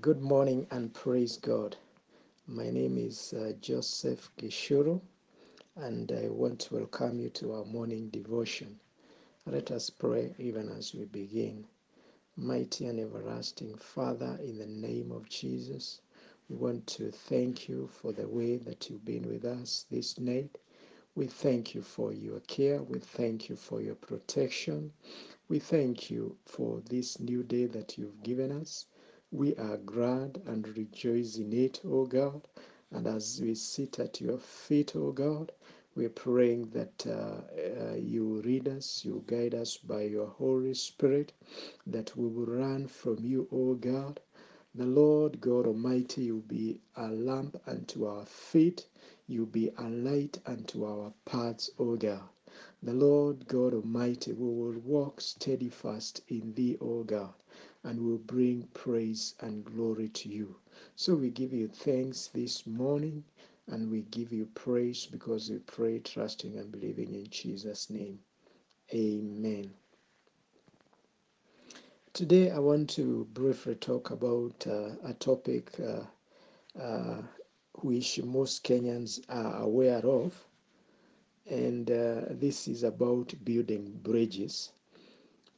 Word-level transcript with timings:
Good 0.00 0.22
morning 0.22 0.66
and 0.70 0.92
praise 0.94 1.36
God. 1.38 1.76
My 2.48 2.70
name 2.70 2.98
is 2.98 3.34
uh, 3.34 3.52
Joseph 3.60 4.30
Gishuru, 4.38 5.00
and 5.76 6.12
I 6.12 6.28
want 6.28 6.60
to 6.60 6.76
welcome 6.76 7.20
you 7.20 7.30
to 7.30 7.54
our 7.54 7.64
morning 7.66 8.08
devotion. 8.10 8.80
Let 9.46 9.70
us 9.70 9.90
pray 9.90 10.34
even 10.38 10.70
as 10.70 10.94
we 10.94 11.06
begin. 11.06 11.66
Mighty 12.36 12.86
and 12.86 13.00
everlasting 13.00 13.76
Father, 13.76 14.38
in 14.42 14.58
the 14.58 14.66
name 14.66 15.12
of 15.12 15.28
Jesus, 15.28 16.00
we 16.48 16.56
want 16.56 16.86
to 16.88 17.10
thank 17.12 17.68
you 17.68 17.88
for 17.88 18.12
the 18.12 18.28
way 18.28 18.56
that 18.58 18.90
you've 18.90 19.04
been 19.04 19.28
with 19.28 19.44
us 19.44 19.86
this 19.90 20.18
night. 20.18 20.58
We 21.14 21.26
thank 21.28 21.74
you 21.74 21.82
for 21.82 22.12
your 22.12 22.40
care. 22.40 22.82
We 22.82 23.00
thank 23.00 23.48
you 23.48 23.56
for 23.56 23.82
your 23.82 23.96
protection. 23.96 24.92
We 25.48 25.60
thank 25.60 26.10
you 26.10 26.36
for 26.46 26.82
this 26.90 27.20
new 27.20 27.44
day 27.44 27.66
that 27.66 27.98
you've 27.98 28.22
given 28.22 28.52
us. 28.52 28.86
We 29.34 29.56
are 29.56 29.78
glad 29.78 30.42
and 30.46 30.68
rejoice 30.78 31.38
in 31.38 31.52
it, 31.52 31.80
O 31.84 32.06
God. 32.06 32.46
And 32.92 33.08
as 33.08 33.40
we 33.42 33.56
sit 33.56 33.98
at 33.98 34.20
your 34.20 34.38
feet, 34.38 34.94
O 34.94 35.10
God, 35.10 35.50
we're 35.96 36.08
praying 36.10 36.70
that 36.70 37.04
uh, 37.08 37.42
uh, 37.90 37.96
you 37.96 38.40
lead 38.44 38.68
us, 38.68 39.04
you 39.04 39.24
guide 39.26 39.56
us 39.56 39.76
by 39.76 40.02
your 40.02 40.28
Holy 40.28 40.74
Spirit, 40.74 41.32
that 41.88 42.16
we 42.16 42.28
will 42.28 42.46
run 42.46 42.86
from 42.86 43.18
you, 43.24 43.48
O 43.50 43.74
God. 43.74 44.20
The 44.72 44.86
Lord 44.86 45.40
God 45.40 45.66
Almighty, 45.66 46.26
you 46.26 46.44
be 46.46 46.78
a 46.96 47.08
lamp 47.08 47.60
unto 47.66 48.06
our 48.06 48.26
feet, 48.26 48.86
you 49.26 49.46
be 49.46 49.72
a 49.78 49.90
light 49.90 50.38
unto 50.46 50.84
our 50.84 51.12
paths, 51.24 51.70
O 51.80 51.96
God. 51.96 52.22
The 52.84 52.94
Lord 52.94 53.48
God 53.48 53.74
Almighty, 53.74 54.32
we 54.32 54.46
will 54.46 54.78
walk 54.80 55.20
steadfast 55.20 56.22
in 56.28 56.54
thee, 56.54 56.78
O 56.80 57.02
God, 57.02 57.34
and 57.84 58.00
will 58.00 58.18
bring 58.18 58.68
praise 58.74 59.34
and 59.40 59.64
glory 59.64 60.08
to 60.08 60.28
you. 60.28 60.56
So 60.96 61.14
we 61.14 61.30
give 61.30 61.52
you 61.52 61.68
thanks 61.68 62.28
this 62.28 62.66
morning 62.66 63.24
and 63.68 63.90
we 63.90 64.02
give 64.10 64.32
you 64.32 64.46
praise 64.54 65.06
because 65.06 65.50
we 65.50 65.58
pray, 65.58 66.00
trusting 66.00 66.56
and 66.58 66.72
believing 66.72 67.14
in 67.14 67.28
Jesus' 67.30 67.90
name. 67.90 68.18
Amen. 68.92 69.70
Today, 72.12 72.50
I 72.50 72.60
want 72.60 72.90
to 72.90 73.26
briefly 73.32 73.74
talk 73.74 74.10
about 74.10 74.66
uh, 74.68 74.90
a 75.04 75.14
topic 75.14 75.72
uh, 75.80 76.04
uh, 76.80 77.22
which 77.82 78.22
most 78.22 78.64
Kenyans 78.64 79.20
are 79.28 79.62
aware 79.62 80.04
of, 80.06 80.32
and 81.50 81.90
uh, 81.90 82.22
this 82.30 82.68
is 82.68 82.84
about 82.84 83.34
building 83.44 83.98
bridges. 84.02 84.70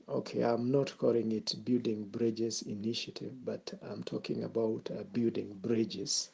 Okay, 0.09 0.43
I'm 0.43 0.71
not 0.71 0.97
calling 0.99 1.33
it 1.33 1.55
Building 1.65 2.05
Bridges 2.05 2.63
Initiative, 2.63 3.33
but 3.45 3.75
I'm 3.83 4.05
talking 4.05 4.45
about 4.45 4.89
uh, 4.91 5.03
building 5.13 5.59
bridges. 5.61 6.31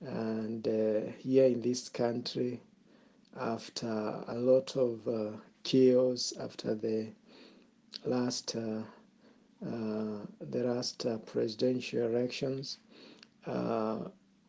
And 0.00 0.66
uh, 0.66 1.12
here 1.18 1.44
in 1.44 1.60
this 1.60 1.90
country, 1.90 2.62
after 3.36 4.24
a 4.26 4.34
lot 4.34 4.76
of 4.78 5.06
uh, 5.06 5.32
chaos, 5.62 6.32
after 6.40 6.74
the 6.74 7.08
last 8.06 8.56
uh, 8.56 8.82
uh, 9.62 10.24
the 10.40 10.64
last 10.64 11.04
uh, 11.04 11.18
presidential 11.18 12.06
elections, 12.06 12.78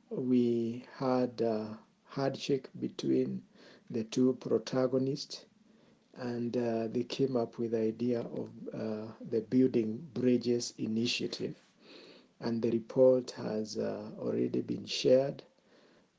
we 0.10 0.86
had 0.96 1.42
a 1.42 1.78
handshake 2.08 2.70
between 2.80 3.42
the 3.90 4.06
two 4.06 4.34
protagonists, 4.40 5.46
and 6.22 6.56
uh, 6.56 6.88
they 6.88 7.02
came 7.04 7.36
up 7.36 7.58
with 7.58 7.72
the 7.72 7.80
idea 7.80 8.20
of 8.22 8.50
uh, 8.74 9.12
the 9.32 9.42
Building 9.50 10.08
Bridges 10.14 10.72
Initiative. 10.78 11.56
And 12.40 12.62
the 12.62 12.70
report 12.70 13.32
has 13.32 13.78
uh, 13.78 14.12
already 14.20 14.62
been 14.62 14.86
shared, 14.86 15.42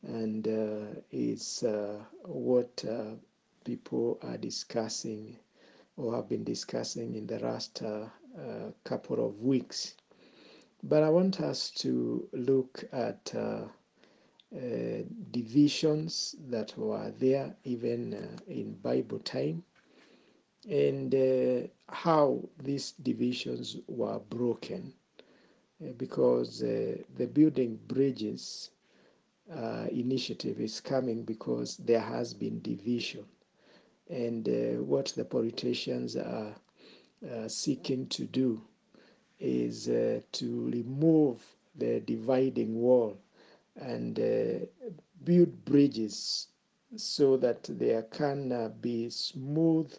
and 0.02 0.46
uh, 0.48 1.00
it's 1.12 1.62
uh, 1.62 2.00
what 2.24 2.84
uh, 2.84 3.14
people 3.64 4.18
are 4.22 4.36
discussing 4.36 5.36
or 5.96 6.16
have 6.16 6.28
been 6.28 6.42
discussing 6.42 7.14
in 7.14 7.28
the 7.28 7.38
last 7.38 7.82
couple 8.82 9.24
of 9.24 9.40
weeks. 9.40 9.94
But 10.82 11.04
I 11.04 11.10
want 11.10 11.40
us 11.40 11.70
to 11.82 12.28
look 12.32 12.82
at 12.92 13.32
divisions 15.30 16.34
that 16.48 16.76
were 16.76 17.12
there 17.18 17.54
even 17.64 18.40
in 18.48 18.74
Bible 18.82 19.20
time 19.20 19.62
and 20.68 21.14
uh, 21.14 21.66
how 21.88 22.40
these 22.62 22.92
divisions 22.92 23.76
were 23.88 24.18
broken 24.18 24.92
uh, 25.82 25.92
because 25.96 26.62
uh, 26.62 26.96
the 27.16 27.26
building 27.26 27.78
bridges 27.88 28.70
uh, 29.52 29.86
initiative 29.90 30.60
is 30.60 30.80
coming 30.80 31.24
because 31.24 31.76
there 31.78 32.00
has 32.00 32.32
been 32.34 32.60
division. 32.62 33.24
And 34.08 34.46
what 34.86 35.06
the 35.16 35.24
politicians 35.24 36.16
are 36.16 36.54
seeking 37.48 38.06
to 38.08 38.24
do 38.26 38.60
is 39.40 39.86
to 40.32 40.70
remove 40.70 41.56
the 41.74 42.00
dividing 42.00 42.74
wall 42.80 43.18
and 43.76 44.18
uh, 44.18 44.66
build 45.24 45.64
bridges 45.64 46.48
so 46.96 47.36
that 47.38 47.62
there 47.64 48.02
can 48.02 48.52
uh, 48.52 48.68
be 48.80 49.08
smooth 49.08 49.92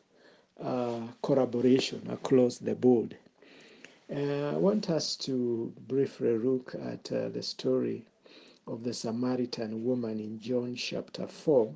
collaboration 1.22 2.02
across 2.09 2.58
the 2.58 2.75
board. 2.75 3.18
Uh, 4.14 4.52
I 4.53 4.58
want 4.58 4.90
us 4.90 5.16
to 5.18 5.74
briefly 5.88 6.38
look 6.38 6.75
at 6.75 7.12
uh, 7.12 7.30
the 7.30 7.41
story 7.41 8.06
of 8.68 8.84
the 8.84 8.94
Samaritan 8.94 9.84
woman 9.84 10.19
in 10.19 10.40
John 10.40 10.75
chapter 10.75 11.25
4, 11.25 11.74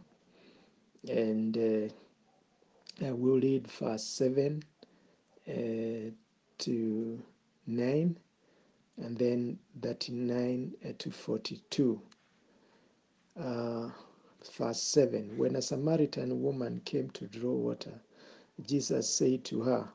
and 1.09 1.57
uh, 1.57 3.05
I 3.05 3.11
will 3.11 3.39
read 3.39 3.67
verse 3.67 4.03
7 4.03 4.61
uh, 5.47 5.53
to 6.59 7.23
9, 7.65 8.17
and 8.97 9.17
then 9.17 9.57
39 9.81 10.73
uh, 10.83 10.91
to 10.97 11.11
42. 11.11 12.01
Uh, 13.39 13.89
verse 14.57 14.81
7 14.81 15.37
When 15.37 15.55
a 15.55 15.61
Samaritan 15.61 16.41
woman 16.41 16.81
came 16.85 17.09
to 17.11 17.25
draw 17.27 17.53
water, 17.53 17.99
Jesus 18.65 19.09
said 19.09 19.43
to 19.45 19.61
her, 19.61 19.91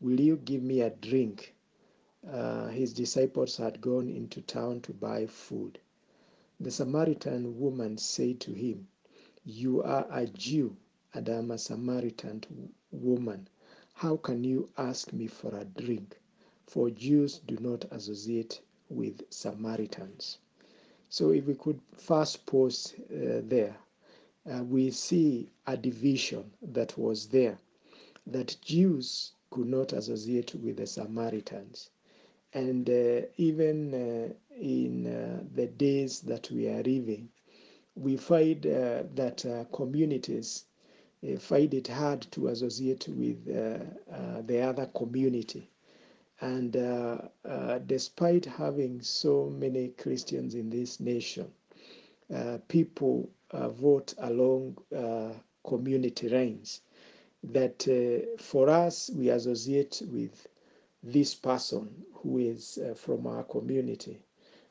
Will 0.00 0.20
you 0.20 0.36
give 0.36 0.62
me 0.62 0.80
a 0.80 0.90
drink? 0.90 1.54
Uh, 2.26 2.68
his 2.68 2.92
disciples 2.92 3.56
had 3.56 3.80
gone 3.80 4.08
into 4.08 4.40
town 4.42 4.80
to 4.82 4.92
buy 4.92 5.26
food. 5.26 5.78
The 6.60 6.70
Samaritan 6.70 7.60
woman 7.60 7.98
said 7.98 8.40
to 8.40 8.52
him, 8.52 8.88
You 9.44 9.82
are 9.82 10.06
a 10.10 10.26
Jew, 10.26 10.76
and 11.14 11.28
I 11.28 11.34
am 11.34 11.50
a 11.50 11.58
Samaritan 11.58 12.72
woman. 12.90 13.48
How 13.94 14.16
can 14.16 14.42
you 14.42 14.68
ask 14.76 15.12
me 15.12 15.26
for 15.26 15.54
a 15.56 15.64
drink? 15.64 16.18
For 16.66 16.90
Jews 16.90 17.40
do 17.46 17.56
not 17.60 17.84
associate 17.92 18.60
with 18.88 19.22
Samaritans. 19.30 20.38
So, 21.08 21.30
if 21.30 21.46
we 21.46 21.54
could 21.54 21.80
first 21.96 22.46
pause 22.46 22.94
uh, 23.10 23.42
there, 23.44 23.76
uh, 24.50 24.64
we 24.64 24.90
see 24.90 25.48
a 25.66 25.76
division 25.76 26.50
that 26.62 26.96
was 26.98 27.28
there, 27.28 27.58
that 28.32 28.56
Jews 28.62 29.32
could 29.50 29.68
not 29.68 29.92
associate 29.92 30.54
with 30.54 30.76
the 30.76 30.86
Samaritans. 30.86 31.90
And 32.52 32.88
uh, 32.88 33.26
even 33.36 33.94
uh, 33.94 34.32
in 34.54 35.06
uh, 35.06 35.44
the 35.54 35.66
days 35.66 36.20
that 36.20 36.50
we 36.50 36.68
are 36.68 36.82
living, 36.82 37.28
we 37.94 38.16
find 38.16 38.64
uh, 38.66 39.02
that 39.14 39.44
uh, 39.44 39.64
communities 39.72 40.64
uh, 41.26 41.38
find 41.38 41.74
it 41.74 41.88
hard 41.88 42.22
to 42.30 42.48
associate 42.48 43.08
with 43.08 43.44
the 43.44 44.60
other 44.62 44.86
community. 44.86 45.68
And 46.40 46.72
despite 47.86 48.44
having 48.44 49.02
so 49.02 49.50
many 49.50 49.88
Christians 49.88 50.54
in 50.54 50.70
this 50.70 51.00
nation, 51.00 51.50
people 52.68 53.28
vote 53.52 54.14
along 54.18 54.78
community 55.64 56.28
lines 56.28 56.82
that 57.42 57.86
uh, 57.88 58.42
for 58.42 58.68
us 58.68 59.10
we 59.14 59.28
associate 59.30 60.02
with 60.10 60.46
this 61.02 61.34
person 61.34 61.88
who 62.12 62.38
is 62.38 62.78
uh, 62.78 62.94
from 62.94 63.26
our 63.26 63.44
community 63.44 64.18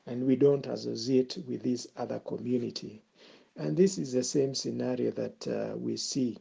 and 0.06 0.26
we 0.26 0.36
don't 0.36 0.68
associate 0.68 1.38
with 1.48 1.64
this 1.64 1.88
other 1.98 2.20
community. 2.20 3.02
And 3.56 3.76
this 3.76 3.98
is 3.98 4.14
the 4.14 4.24
same 4.24 4.54
scenario 4.54 5.12
that 5.12 5.48
uh, 5.48 5.78
we 5.78 5.98
see. 5.98 6.38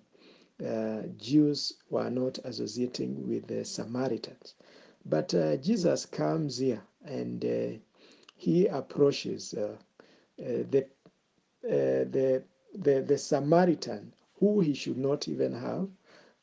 Uh, 0.64 1.02
jews 1.18 1.74
were 1.90 2.10
not 2.10 2.38
associating 2.44 3.28
with 3.28 3.46
the 3.46 3.64
samaritans. 3.64 4.54
But 5.04 5.34
uh, 5.34 5.56
jesus 5.56 6.06
comes 6.06 6.58
here 6.58 6.82
and 7.04 7.44
uh, 7.44 7.78
he 8.36 8.66
approaches 8.66 9.52
the, 9.52 10.86
the, 11.62 12.42
the, 12.74 13.02
the 13.02 13.18
samaritan 13.18 14.12
who 14.40 14.60
he 14.60 14.74
should 14.74 14.98
not 14.98 15.28
even 15.28 15.52
have 15.52 15.88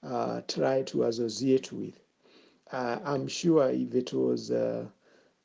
uh, 0.04 0.42
try 0.48 0.82
to 0.84 1.04
associate 1.04 1.72
with. 1.72 2.00
Uh, 2.72 3.00
I'm 3.06 3.28
sure 3.28 3.70
if 3.70 3.94
it 3.94 4.14
was 4.14 4.52
uh, 4.52 4.86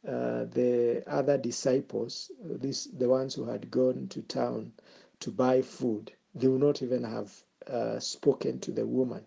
uh, 0.06 0.44
the 0.46 1.02
other 1.06 1.36
disciples, 1.38 2.30
this, 2.42 2.86
the 2.86 3.08
ones 3.08 3.34
who 3.34 3.44
had 3.44 3.70
gone 3.70 4.08
to 4.08 4.22
town 4.22 4.72
to 5.20 5.30
buy 5.30 5.62
food, 5.62 6.12
they 6.34 6.48
would 6.48 6.60
not 6.60 6.82
even 6.82 7.04
have 7.04 7.32
uh, 7.66 7.98
spoken 7.98 8.58
to 8.60 8.72
the 8.72 8.86
woman. 8.86 9.24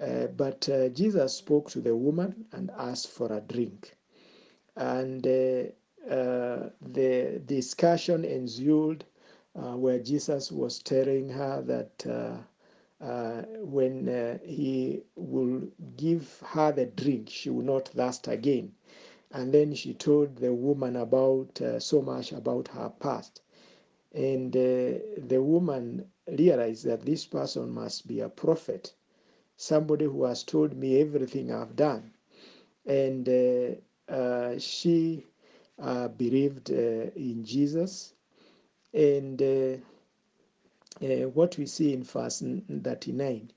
Uh, 0.00 0.28
but 0.28 0.68
Jesus 0.94 1.34
spoke 1.34 1.68
to 1.70 1.80
the 1.80 1.96
woman 1.96 2.44
and 2.52 2.70
asked 2.78 3.08
for 3.08 3.32
a 3.32 3.40
drink. 3.40 3.96
And 4.76 5.22
the 5.22 5.72
discussion 7.46 8.24
ensued 8.24 9.04
where 9.54 9.98
Jesus 9.98 10.52
was 10.52 10.78
telling 10.78 11.28
her 11.30 11.62
that 11.62 12.44
uh, 13.00 13.42
when 13.60 14.08
uh, 14.08 14.38
he 14.44 15.02
will 15.14 15.62
give 15.96 16.42
her 16.46 16.72
the 16.72 16.86
drink, 16.86 17.28
she 17.30 17.50
will 17.50 17.64
not 17.64 17.88
thirst 17.88 18.26
again. 18.28 18.72
And 19.30 19.52
then 19.52 19.74
she 19.74 19.94
told 19.94 20.36
the 20.36 20.52
woman 20.52 20.96
about 20.96 21.60
uh, 21.60 21.78
so 21.78 22.02
much 22.02 22.32
about 22.32 22.68
her 22.68 22.90
past. 22.98 23.42
And 24.12 24.56
uh, 24.56 24.98
the 25.26 25.40
woman 25.40 26.06
realized 26.26 26.86
that 26.86 27.02
this 27.02 27.26
person 27.26 27.70
must 27.70 28.08
be 28.08 28.20
a 28.20 28.28
prophet, 28.28 28.94
somebody 29.56 30.06
who 30.06 30.24
has 30.24 30.42
told 30.42 30.74
me 30.74 31.00
everything 31.00 31.52
I've 31.52 31.76
done. 31.76 32.12
And 32.86 33.28
uh, 33.28 34.12
uh, 34.12 34.58
she 34.58 35.26
believed 36.16 36.70
in 36.70 37.44
Jesus. 37.44 38.14
And 38.94 39.40
uh, 41.02 41.28
what 41.28 41.56
we 41.58 41.66
see 41.66 41.92
in 41.92 42.02
verse 42.02 42.40
39 42.40 43.50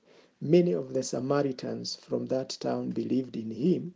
many 0.44 0.72
of 0.72 0.92
the 0.92 1.04
Samaritans 1.04 1.94
from 1.94 2.26
that 2.26 2.50
town 2.58 2.90
believed 2.90 3.36
in 3.36 3.52
him, 3.52 3.94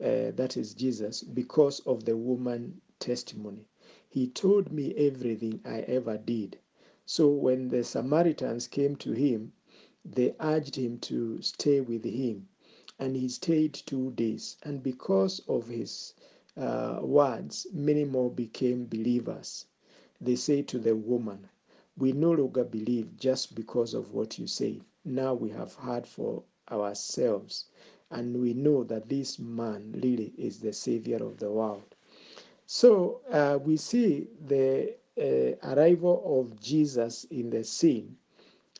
uh, 0.00 0.30
that 0.36 0.56
is 0.56 0.74
Jesus, 0.74 1.24
because 1.24 1.80
of 1.80 2.04
the 2.04 2.16
woman 2.16 2.80
testimony. 3.00 3.66
He 4.08 4.28
told 4.28 4.70
me 4.70 4.94
everything 4.94 5.60
I 5.64 5.80
ever 5.80 6.18
did. 6.18 6.56
So 7.04 7.28
when 7.28 7.68
the 7.68 7.82
Samaritans 7.82 8.68
came 8.68 8.94
to 8.96 9.10
him, 9.10 9.52
they 10.04 10.36
urged 10.38 10.76
him 10.76 10.98
to 11.00 11.42
stay 11.42 11.80
with 11.80 12.04
him. 12.04 12.48
And 13.00 13.16
he 13.16 13.28
stayed 13.28 13.74
two 13.74 14.12
days. 14.12 14.56
And 14.62 14.84
because 14.84 15.40
of 15.48 15.66
his 15.66 16.14
uh, 16.56 17.00
words, 17.02 17.66
many 17.72 18.04
more 18.04 18.30
became 18.30 18.86
believers. 18.86 19.66
They 20.20 20.36
say 20.36 20.62
to 20.62 20.78
the 20.78 20.94
woman, 20.94 21.48
we 21.98 22.12
no 22.12 22.32
longer 22.32 22.64
believe 22.64 23.16
just 23.16 23.54
because 23.54 23.94
of 23.94 24.12
what 24.12 24.38
you 24.38 24.46
say. 24.46 24.80
Now 25.04 25.34
we 25.34 25.50
have 25.50 25.74
heard 25.74 26.06
for 26.06 26.42
ourselves, 26.70 27.66
and 28.10 28.40
we 28.40 28.52
know 28.54 28.84
that 28.84 29.08
this 29.08 29.38
man 29.38 29.98
really 30.02 30.32
is 30.36 30.58
the 30.58 30.72
Savior 30.72 31.22
of 31.24 31.38
the 31.38 31.50
world. 31.50 31.94
So 32.66 33.20
uh, 33.30 33.58
we 33.62 33.76
see 33.76 34.28
the 34.46 34.96
uh, 35.18 35.74
arrival 35.74 36.40
of 36.40 36.60
Jesus 36.60 37.24
in 37.24 37.48
the 37.50 37.64
scene 37.64 38.16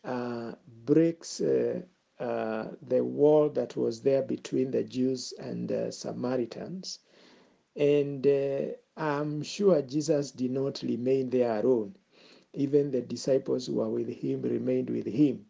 uh, 0.05 0.53
breaks 0.85 1.41
uh, 1.41 1.81
uh, 2.19 2.69
the 2.87 3.03
wall 3.03 3.49
that 3.51 3.77
was 3.77 4.01
there 4.01 4.23
between 4.23 4.71
the 4.71 4.85
Jews 4.85 5.33
and 5.39 5.69
the 5.69 5.91
Samaritans. 5.91 6.99
And 7.77 8.27
uh, 8.27 8.73
I'm 8.97 9.43
sure 9.43 9.81
Jesus 9.83 10.31
did 10.33 10.51
not 10.51 10.83
remain 10.83 11.31
there 11.31 11.61
alone 11.61 11.95
even 12.57 12.91
the 12.91 13.03
disciples 13.03 13.67
who 13.67 13.75
were 13.75 13.91
with 13.91 14.09
him 14.09 14.43
remained 14.43 14.91
with 14.91 15.07
him. 15.07 15.45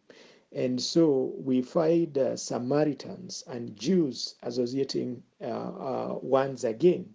And 0.51 0.81
so 0.81 1.33
we 1.37 1.61
find 1.61 2.17
uh, 2.17 2.35
Samaritans 2.35 3.43
and 3.47 3.75
Jews 3.77 4.35
associating 4.43 5.23
uh, 5.41 5.45
uh, 5.45 6.19
once 6.21 6.63
again. 6.63 7.13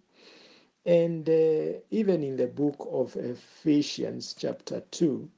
And 0.87 1.29
uh, 1.29 1.79
even 1.91 2.23
in 2.23 2.37
the 2.37 2.47
book 2.47 2.89
of 2.91 3.17
Ephesians, 3.17 4.35
chapter 4.39 4.83
2, 4.91 5.31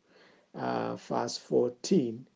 uh, 0.55 0.97
verse 0.97 1.37
14, 1.39 2.27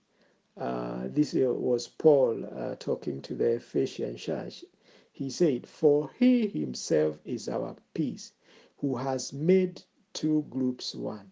uh, 0.57 1.09
this 1.09 1.35
was 1.35 1.89
Paul 1.89 2.77
talking 2.81 3.23
to 3.23 3.35
the 3.35 3.53
Ephesian 3.55 4.17
church. 4.17 4.65
He 5.13 5.31
said, 5.31 5.67
For 5.67 6.11
he 6.19 6.49
himself 6.49 7.19
is 7.25 7.49
our 7.49 7.77
peace, 7.95 8.33
who 8.79 8.97
has 8.97 9.33
made 9.33 9.83
two 10.13 10.45
groups 10.51 10.95
one 10.95 11.31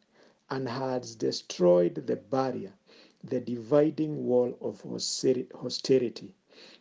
and 0.49 0.69
has 0.69 1.17
destroyed 1.17 1.95
the 2.07 2.15
barrier, 2.15 2.73
the 3.25 3.41
dividing 3.41 4.25
wall 4.27 4.57
of 4.61 4.81
hostility, 4.83 6.35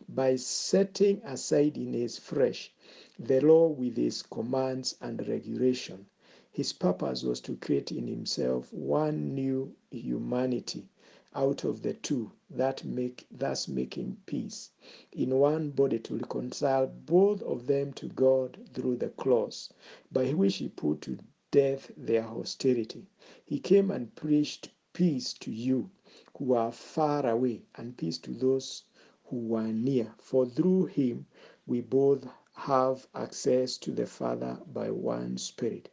by 0.08 0.36
setting 0.36 1.20
aside 1.24 1.76
in 1.76 1.92
his 1.92 2.16
flesh 2.16 2.72
the 3.18 3.40
law 3.40 3.66
with 3.66 3.98
its 3.98 4.22
commands 4.22 4.96
and 5.00 5.26
regulation. 5.26 6.06
His 6.52 6.72
purpose 6.72 7.24
was 7.24 7.40
to 7.40 7.56
create 7.56 7.90
in 7.90 8.06
himself 8.06 8.72
one 8.72 9.34
new 9.34 9.74
humanity 9.90 10.88
out 11.34 11.64
of 11.64 11.82
the 11.82 11.94
two 11.94 12.30
that 12.48 12.84
make 12.84 13.26
thus 13.30 13.68
making 13.68 14.16
peace 14.26 14.70
in 15.12 15.38
one 15.38 15.70
body 15.70 15.98
to 15.98 16.16
reconcile 16.16 16.86
both 16.86 17.42
of 17.42 17.66
them 17.66 17.92
to 17.94 18.06
God 18.08 18.56
through 18.72 18.96
the 18.96 19.10
cross 19.10 19.72
by 20.12 20.32
which 20.32 20.56
he 20.56 20.68
put 20.68 21.02
to 21.02 21.18
death 21.50 21.90
their 21.96 22.22
hostility. 22.22 23.06
He 23.44 23.58
came 23.58 23.90
and 23.90 24.14
preached 24.14 24.70
peace 24.92 25.32
to 25.34 25.50
you 25.50 25.90
who 26.38 26.54
are 26.54 26.72
far 26.72 27.26
away 27.26 27.62
and 27.74 27.96
peace 27.96 28.18
to 28.18 28.30
those 28.30 28.84
who 29.24 29.54
are 29.54 29.72
near. 29.72 30.14
For 30.18 30.46
through 30.46 30.86
him 30.86 31.26
we 31.66 31.80
both 31.80 32.26
have 32.54 33.06
access 33.14 33.76
to 33.78 33.92
the 33.92 34.06
Father 34.06 34.58
by 34.72 34.90
one 34.90 35.36
Spirit. 35.36 35.90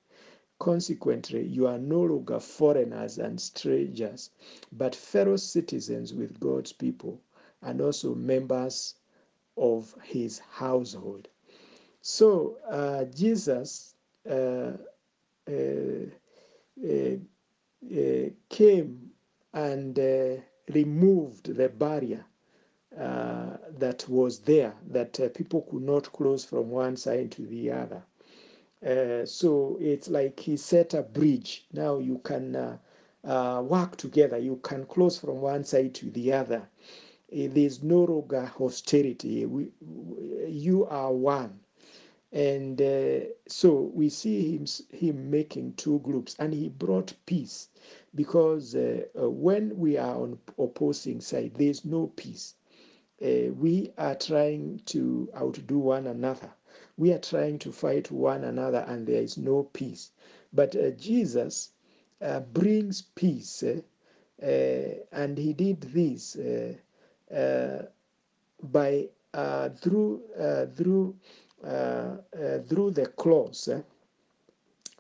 Consequently, 0.59 1.45
you 1.45 1.67
are 1.67 1.79
no 1.79 2.01
longer 2.01 2.39
foreigners 2.39 3.17
and 3.17 3.41
strangers, 3.41 4.29
but 4.71 4.95
fellow 4.95 5.35
citizens 5.35 6.13
with 6.13 6.39
God's 6.39 6.71
people 6.71 7.19
and 7.61 7.81
also 7.81 8.15
members 8.15 8.95
of 9.57 9.93
his 10.03 10.39
household. 10.39 11.27
So, 12.01 12.57
uh, 12.69 13.05
Jesus 13.05 13.95
uh, 14.29 14.73
came 18.49 19.11
and 19.53 19.99
removed 20.69 21.55
the 21.55 21.69
barrier 21.69 22.25
uh, 22.99 23.57
that 23.79 24.07
was 24.07 24.39
there 24.41 24.73
that 24.91 25.19
uh, 25.19 25.27
people 25.29 25.63
could 25.63 25.81
not 25.81 26.11
close 26.13 26.45
from 26.45 26.69
one 26.69 26.95
side 26.95 27.31
to 27.31 27.41
the 27.47 27.71
other. 27.71 28.03
Uh, 28.85 29.25
so 29.25 29.77
it's 29.81 30.09
like 30.09 30.39
he 30.39 30.55
set 30.55 30.93
a 30.93 31.01
bridge. 31.01 31.65
Now 31.73 31.97
you 31.97 32.19
can 32.19 32.79
work 33.23 33.95
together. 33.97 34.37
You 34.37 34.57
can 34.57 34.85
close 34.85 35.17
from 35.17 35.41
one 35.41 35.63
side 35.63 35.95
to 35.95 36.11
the 36.11 36.33
other. 36.33 36.67
There's 37.31 37.81
no 37.81 38.03
longer 38.03 38.45
hostility. 38.45 39.45
We, 39.47 39.69
you 40.47 40.85
are 40.85 41.11
one 41.11 41.59
and 42.33 42.81
uh, 42.81 43.19
so 43.47 43.91
we 43.93 44.09
see 44.09 44.57
him 44.57 44.65
him 44.89 45.29
making 45.29 45.71
two 45.75 45.99
groups 45.99 46.35
and 46.39 46.51
he 46.51 46.67
brought 46.67 47.13
peace 47.27 47.69
because 48.15 48.75
uh, 48.75 49.03
uh, 49.21 49.29
when 49.29 49.77
we 49.77 49.97
are 49.97 50.15
on 50.15 50.39
opposing 50.57 51.21
side 51.21 51.51
there's 51.55 51.85
no 51.85 52.07
peace. 52.15 52.55
Uh, 53.23 53.53
we 53.55 53.91
are 53.99 54.15
trying 54.15 54.81
to 54.85 55.29
outdo 55.37 55.77
one 55.77 56.07
another. 56.07 56.49
We 56.97 57.13
are 57.13 57.19
trying 57.19 57.59
to 57.59 57.71
fight 57.71 58.09
one 58.11 58.43
another 58.43 58.83
and 58.87 59.05
there 59.05 59.21
is 59.21 59.37
no 59.37 59.63
peace. 59.71 60.11
But 60.51 60.75
uh, 60.75 60.89
jesus 60.91 61.69
uh, 62.19 62.39
brings 62.39 63.03
peace 63.15 63.63
and 64.39 65.37
he 65.37 65.53
did 65.53 65.81
this 65.81 66.35
by 68.63 69.09
through 69.81 70.21
through 70.75 71.15
through 71.63 72.91
the 72.91 73.11
clause, 73.17 73.69
uh, 73.69 73.81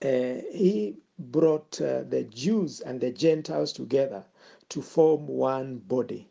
he 0.01 0.95
brought 1.19 1.71
the 1.71 2.27
Jews 2.29 2.81
and 2.81 2.99
the 2.99 3.11
Gentiles 3.11 3.73
together 3.73 4.23
to 4.69 4.81
form 4.81 5.27
one 5.27 5.77
body. 5.77 6.29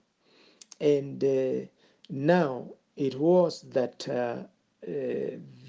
And 0.80 1.68
now 2.10 2.68
it 2.96 3.18
was 3.18 3.62
that 3.62 4.08
uh, 4.08 4.42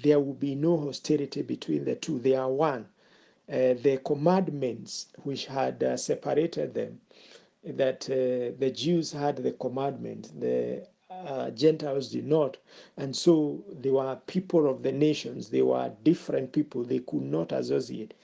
there 0.02 0.20
will 0.20 0.34
be 0.34 0.54
no 0.54 0.76
hostility 0.78 1.42
between 1.42 1.84
the 1.84 1.94
two. 1.94 2.18
They 2.18 2.34
are 2.34 2.50
one. 2.50 2.86
Uh, 3.48 3.74
the 3.82 4.00
commandments 4.04 5.06
which 5.22 5.46
had 5.46 5.82
uh, 5.82 5.96
separated 5.96 6.74
them, 6.74 7.00
that 7.64 8.00
the 8.00 8.72
Jews 8.74 9.12
had 9.12 9.36
the 9.36 9.52
commandment, 9.52 10.32
the 10.40 10.86
uh, 11.26 11.50
Gentiles 11.50 12.10
did 12.10 12.26
not. 12.26 12.56
And 12.96 13.14
so 13.14 13.64
they 13.80 13.90
were 13.90 14.18
people 14.26 14.68
of 14.68 14.82
the 14.82 14.92
nations, 14.92 15.50
they 15.50 15.62
were 15.62 15.92
different 16.02 16.52
people, 16.52 16.84
they 16.84 17.00
could 17.00 17.22
not 17.22 17.52
associate. 17.52 18.14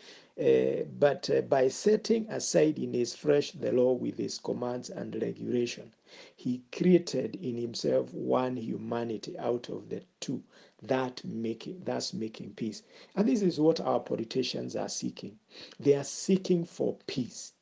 Uh, 0.40 0.84
but 0.98 1.28
uh, 1.28 1.42
by 1.42 1.68
setting 1.68 2.26
aside 2.30 2.78
in 2.78 2.94
his 2.94 3.14
flesh 3.14 3.52
the 3.52 3.72
law 3.72 3.92
with 3.92 4.16
his 4.16 4.38
commands 4.38 4.88
and 4.88 5.20
regulation, 5.20 5.92
he 6.36 6.62
created 6.72 7.36
in 7.36 7.56
himself 7.56 8.12
one 8.14 8.56
humanity 8.56 9.38
out 9.38 9.68
of 9.68 9.88
the 9.90 10.02
two 10.20 10.42
that 10.82 11.22
making 11.24 11.82
that's 11.84 12.14
making 12.14 12.50
peace. 12.54 12.82
And 13.16 13.28
this 13.28 13.42
is 13.42 13.60
what 13.60 13.80
our 13.80 14.00
politicians 14.00 14.76
are 14.76 14.88
seeking. 14.88 15.38
They 15.78 15.94
are 15.94 16.04
seeking 16.04 16.64
for 16.64 16.96
peace. 17.06 17.52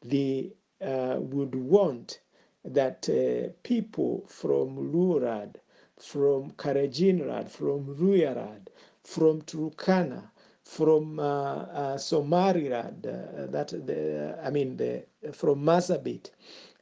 They 0.00 0.52
uh, 0.80 1.16
would 1.18 1.56
want 1.56 2.20
that 2.74 3.08
uh, 3.08 3.50
people 3.62 4.24
from 4.28 4.92
Lurad, 4.92 5.56
from 5.98 6.52
Karajinrad, 6.52 7.48
from 7.48 7.94
Ruyarad, 7.96 8.68
from 9.04 9.42
Turkana, 9.42 10.30
from 10.64 11.18
uh, 11.18 11.22
uh, 11.22 11.98
Somaliland, 11.98 13.06
uh, 13.06 13.46
that 13.46 13.68
the, 13.86 14.38
I 14.44 14.50
mean, 14.50 14.76
the, 14.76 15.04
from 15.32 15.64
Marsabit, 15.64 16.30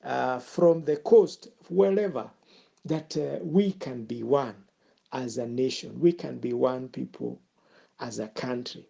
uh, 0.04 0.38
from 0.38 0.84
the 0.84 0.96
coast, 0.98 1.48
wherever, 1.68 2.30
that 2.84 3.16
uh, 3.16 3.38
we 3.42 3.72
can 3.72 4.04
be 4.04 4.22
one 4.22 4.56
as 5.12 5.38
a 5.38 5.46
nation. 5.46 5.98
We 6.00 6.12
can 6.12 6.38
be 6.38 6.52
one 6.52 6.88
people 6.88 7.40
as 8.00 8.18
a 8.18 8.28
country. 8.28 8.88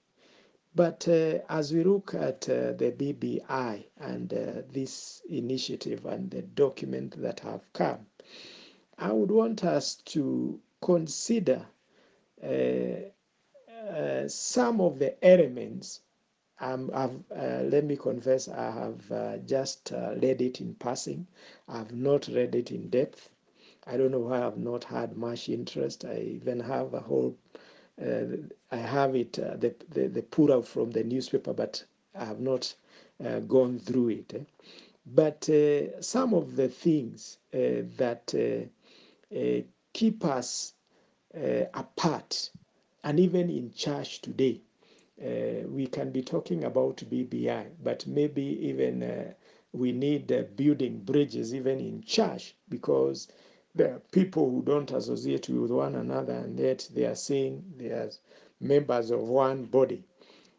But 0.76 1.08
uh, 1.08 1.38
as 1.48 1.72
we 1.72 1.84
look 1.84 2.12
at 2.12 2.46
uh, 2.50 2.72
the 2.74 2.92
BBI 2.92 3.84
and 3.98 4.30
uh, 4.32 4.62
this 4.70 5.22
initiative 5.26 6.04
and 6.04 6.30
the 6.30 6.42
document 6.42 7.20
that 7.22 7.40
have 7.40 7.62
come, 7.72 8.06
I 8.98 9.10
would 9.10 9.30
want 9.30 9.64
us 9.64 9.94
to 10.12 10.60
consider 10.82 11.66
uh, 12.44 13.08
uh, 13.72 14.28
some 14.28 14.82
of 14.82 14.98
the 14.98 15.16
elements. 15.24 16.02
Um, 16.60 16.90
uh, 16.92 17.08
let 17.64 17.84
me 17.84 17.96
confess, 17.96 18.46
I 18.46 18.70
have 18.70 19.46
just 19.46 19.92
read 19.94 20.42
it 20.42 20.60
in 20.60 20.74
passing. 20.74 21.26
I've 21.68 21.94
not 21.94 22.28
read 22.28 22.54
it 22.54 22.70
in 22.70 22.90
depth. 22.90 23.30
I 23.86 23.96
don't 23.96 24.10
know 24.10 24.20
why 24.20 24.44
I've 24.44 24.58
not 24.58 24.84
had 24.84 25.16
much 25.16 25.48
interest. 25.48 26.04
I 26.04 26.18
even 26.18 26.60
have 26.60 26.92
a 26.92 27.00
whole, 27.00 27.36
I 27.98 28.76
have 28.76 29.16
it, 29.16 29.38
uh, 29.38 29.56
the, 29.56 29.74
the, 29.88 30.08
the 30.08 30.22
out 30.52 30.66
from 30.66 30.90
the 30.90 31.02
newspaper, 31.02 31.54
but 31.54 31.82
I 32.14 32.24
have 32.26 32.40
not 32.40 32.74
uh, 33.24 33.40
gone 33.40 33.78
through 33.78 34.08
it. 34.10 34.34
Eh? 34.34 34.44
But 35.06 35.48
uh, 35.48 36.00
some 36.02 36.34
of 36.34 36.56
the 36.56 36.68
things 36.68 37.38
uh, 37.54 37.88
that 37.96 38.34
uh, 38.34 39.62
keep 39.92 40.24
us 40.24 40.74
apart, 41.74 42.50
and 43.04 43.20
even 43.20 43.50
in 43.50 43.72
church 43.72 44.20
today, 44.22 44.60
we 45.68 45.86
can 45.86 46.10
be 46.10 46.22
talking 46.22 46.64
about 46.64 46.96
BBI, 46.96 47.66
but 47.82 48.06
maybe 48.06 48.42
even 48.42 49.34
we 49.72 49.92
need 49.92 50.28
building 50.56 51.00
bridges 51.00 51.54
even 51.54 51.78
in 51.78 52.02
church 52.02 52.56
because 52.68 53.28
there 53.76 53.94
are 53.94 54.00
people 54.10 54.50
who 54.50 54.62
don't 54.62 54.90
associate 54.90 55.48
with 55.50 55.70
one 55.70 55.94
another, 55.96 56.32
and 56.32 56.58
yet 56.58 56.88
they 56.94 57.04
are 57.04 57.14
saying 57.14 57.62
they 57.76 57.88
are 57.90 58.10
members 58.60 59.10
of 59.10 59.20
one 59.20 59.64
body. 59.64 60.02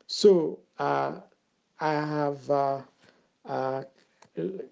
So 0.06 0.60
uh, 0.78 1.20
I 1.80 1.94
have 1.94 2.50
uh, 2.50 2.82
uh, 3.46 3.84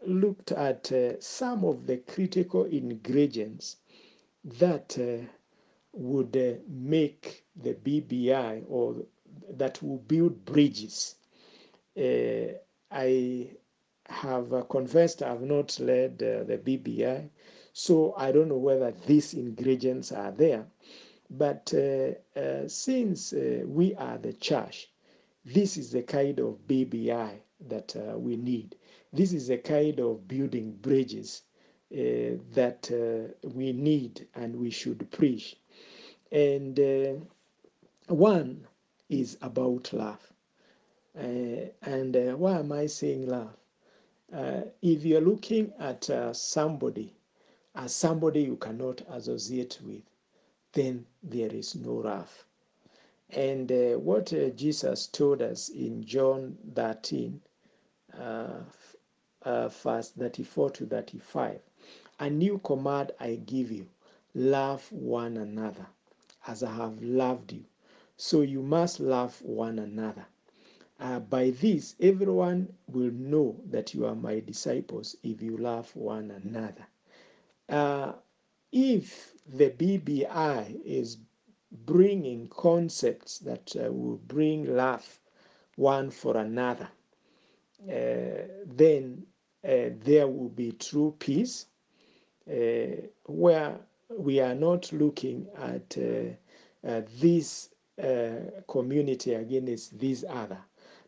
looked 0.06 0.52
at 0.52 0.92
uh, 0.92 1.20
some 1.20 1.66
of 1.66 1.88
the 1.88 1.98
critical 1.98 2.66
ingredients 2.66 3.78
that 4.44 4.98
uh, 5.00 5.26
would 5.94 6.38
uh, 6.38 6.62
make 6.70 7.44
the 7.56 7.74
BBI 7.74 8.64
or 8.70 8.96
that 9.50 9.82
will 9.82 9.98
build 9.98 10.46
bridges. 10.46 11.16
I 11.98 13.50
have 14.08 14.70
confessed 14.70 15.24
I 15.24 15.30
have 15.30 15.42
not 15.42 15.78
read 15.82 16.20
the 16.20 16.60
BBI, 16.64 17.30
so 17.78 18.14
I 18.16 18.32
don't 18.32 18.48
know 18.48 18.58
whether 18.58 18.94
these 19.06 19.34
ingredients 19.34 20.14
are 20.14 20.32
there. 20.32 20.66
But 21.30 21.74
uh, 21.76 22.40
uh, 22.40 22.70
since 22.70 23.34
uh, 23.34 23.64
we 23.68 23.94
are 23.96 24.18
the 24.18 24.32
church, 24.32 24.90
this 25.44 25.76
is 25.76 25.92
the 25.92 26.02
kind 26.04 26.40
of 26.40 26.58
BBI 26.70 27.32
that 27.68 27.94
uh, 27.98 28.18
we 28.18 28.38
need. 28.38 28.78
This 29.12 29.34
is 29.34 29.50
the 29.50 29.58
kind 29.58 30.00
of 30.00 30.26
building 30.26 30.72
bridges 30.82 31.42
uh, 31.92 32.40
that 32.54 32.90
uh, 32.94 33.34
we 33.50 33.74
need 33.74 34.26
and 34.36 34.56
we 34.56 34.70
should 34.70 35.12
preach. 35.12 35.58
And 36.32 37.28
one 38.08 38.66
is 39.10 39.38
about 39.42 39.92
love. 39.92 40.32
and 41.14 42.40
why 42.40 42.58
am 42.60 42.72
I 42.72 42.86
saying 42.86 43.28
love? 43.28 43.54
if 44.82 45.04
you're 45.04 45.20
looking 45.20 45.74
at 45.78 46.10
somebody 46.34 47.15
as 47.76 47.94
somebody 47.94 48.42
you 48.42 48.56
cannot 48.56 49.02
associate 49.10 49.80
with, 49.86 50.02
then 50.72 51.06
there 51.22 51.54
is 51.54 51.76
no 51.76 52.02
wrath. 52.02 52.46
And 53.30 53.72
uh, 53.72 54.00
what 54.00 54.32
uh, 54.34 54.50
Jesus 54.52 55.08
told 55.08 55.42
us 55.42 55.70
in 55.70 56.04
John 56.06 56.58
13, 56.74 57.42
uh, 58.18 58.48
uh, 59.42 59.68
verse 59.68 60.12
34 60.12 60.70
to 60.72 60.86
35 60.86 61.60
A 62.20 62.30
new 62.30 62.60
command 62.64 63.12
I 63.20 63.36
give 63.36 63.72
you 63.72 63.88
love 64.34 64.90
one 64.92 65.38
another 65.38 65.88
as 66.48 66.64
I 66.64 66.72
have 66.74 67.02
loved 67.02 67.52
you. 67.52 67.66
So 68.16 68.42
you 68.42 68.62
must 68.62 69.00
love 69.00 69.42
one 69.42 69.80
another. 69.80 70.26
Uh, 71.00 71.20
by 71.20 71.50
this, 71.50 71.96
everyone 72.00 72.74
will 72.88 73.12
know 73.12 73.60
that 73.70 73.94
you 73.94 74.06
are 74.06 74.16
my 74.16 74.40
disciples 74.40 75.18
if 75.24 75.42
you 75.42 75.58
love 75.58 75.94
one 75.96 76.32
another. 76.32 76.88
Uh, 77.70 78.14
if 78.72 79.34
the 79.48 79.70
BBI 79.72 80.82
is 80.84 81.18
bringing 81.72 82.48
concepts 82.48 83.40
that 83.40 83.76
uh, 83.76 83.92
will 83.92 84.18
bring 84.28 84.76
love 84.76 85.20
one 85.76 86.10
for 86.10 86.38
another, 86.38 86.90
uh, 87.90 88.48
then 88.66 89.26
uh, 89.64 89.90
there 90.04 90.28
will 90.28 90.50
be 90.50 90.72
true 90.72 91.16
peace 91.20 91.68
uh, 92.50 93.02
where 93.26 93.78
we 94.18 94.40
are 94.40 94.56
not 94.56 94.92
looking 94.94 95.48
at 95.58 95.98
uh, 95.98 97.02
this 97.20 97.70
community 98.68 99.34
against 99.34 99.98
this 99.98 100.24
other, 100.30 100.60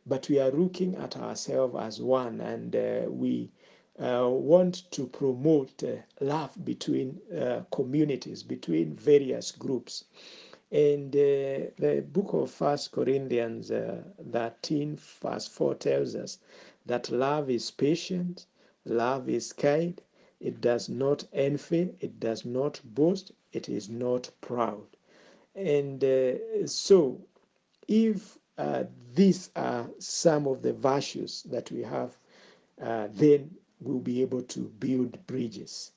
but 0.06 0.28
we 0.30 0.40
are 0.40 0.52
looking 0.52 0.96
at 0.96 1.18
ourselves 1.18 1.76
as 1.80 2.02
one 2.02 2.40
and 2.42 2.74
we 3.12 3.52
uh, 4.00 4.30
want 4.30 4.92
to 4.92 5.08
promote 5.08 5.84
uh, 5.84 5.96
love 6.22 6.54
between 6.64 7.20
uh, 7.36 7.62
communities, 7.72 8.44
between 8.44 8.94
various 8.94 9.52
groups. 9.52 10.06
And 10.72 11.16
uh, 11.16 11.74
the 11.80 12.06
book 12.12 12.34
of 12.34 12.52
First 12.52 12.92
Corinthians 12.92 13.72
uh, 13.72 14.04
13, 14.32 14.98
verse 14.98 15.48
4 15.48 15.76
tells 15.76 16.16
us 16.16 16.38
that 16.86 17.10
love 17.10 17.50
is 17.50 17.72
patient, 17.72 18.46
love 18.86 19.30
is 19.30 19.52
kind, 19.52 20.00
it 20.40 20.62
does 20.62 20.90
not 20.90 21.24
envy, 21.34 21.96
it 22.00 22.20
does 22.20 22.46
not 22.46 22.80
boast, 22.84 23.32
it 23.52 23.68
is 23.68 23.90
not 23.90 24.30
proud. 24.42 24.86
And 25.56 26.04
so, 26.70 27.20
if 27.88 28.38
these 29.16 29.50
are 29.56 29.90
some 29.98 30.46
of 30.46 30.62
the 30.62 30.74
virtues 30.74 31.42
that 31.50 31.72
we 31.72 31.82
have, 31.82 32.16
then 32.78 33.50
will 33.80 34.00
be 34.00 34.22
able 34.22 34.42
to 34.42 34.62
build 34.80 35.26
bridges. 35.28 35.92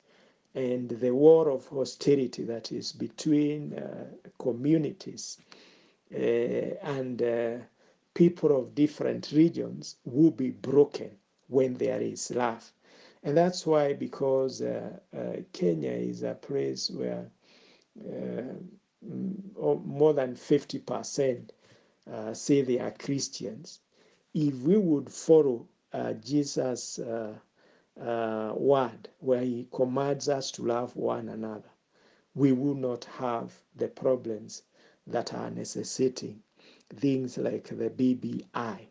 And 0.54 0.88
the 0.88 1.14
war 1.14 1.49
of 1.50 1.66
hostility 1.66 2.42
that 2.44 2.72
is 2.72 2.92
between 2.92 3.75
uh, 3.75 4.06
communities 4.38 5.38
uh, 6.12 6.18
and 6.82 7.22
uh, 7.22 7.58
people 8.14 8.58
of 8.58 8.75
different 8.75 9.30
regions 9.32 9.96
will 10.04 10.32
be 10.32 10.50
broken 10.50 11.10
when 11.46 11.75
there 11.75 12.00
is 12.00 12.32
love. 12.32 12.72
And 13.22 13.37
that's 13.37 13.66
why, 13.66 13.92
because 13.92 14.60
uh, 14.60 14.90
uh, 15.16 15.37
Kenya 15.52 15.92
is 15.92 16.22
a 16.22 16.34
place 16.34 16.90
where 16.90 17.30
uh, 18.04 18.54
more 19.02 20.14
than 20.14 20.34
50% 20.34 21.50
say 22.32 22.62
they 22.62 22.78
are 22.80 22.90
Christians, 22.90 23.80
if 24.34 24.54
we 24.62 24.78
would 24.78 25.10
follow 25.10 25.68
Jesus' 26.25 26.99
uh, 28.00 28.52
word 28.57 29.09
where 29.19 29.42
he 29.42 29.69
commands 29.73 30.28
us 30.28 30.50
to 30.52 30.62
love 30.62 30.97
one 30.97 31.28
another, 31.28 31.71
we 32.35 32.52
will 32.52 32.75
not 32.75 33.04
have 33.04 33.52
the 33.76 33.88
problems 33.88 34.62
that 35.07 35.35
are 35.35 35.50
necessitating 35.50 36.42
things 36.97 37.37
like 37.38 37.64
the 37.69 37.90
BBI 37.90 38.87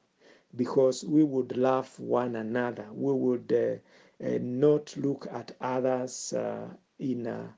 because 0.55 1.03
we 1.05 1.23
would 1.23 1.55
love 1.57 1.99
one 1.99 2.35
another. 2.35 2.87
We 2.91 3.13
would 3.13 3.53
uh, 3.53 4.25
uh, 4.25 4.37
not 4.41 4.95
look 4.97 5.27
at 5.31 5.55
others 5.61 6.33
uh, 6.33 6.67
in 6.99 7.27
a, 7.27 7.53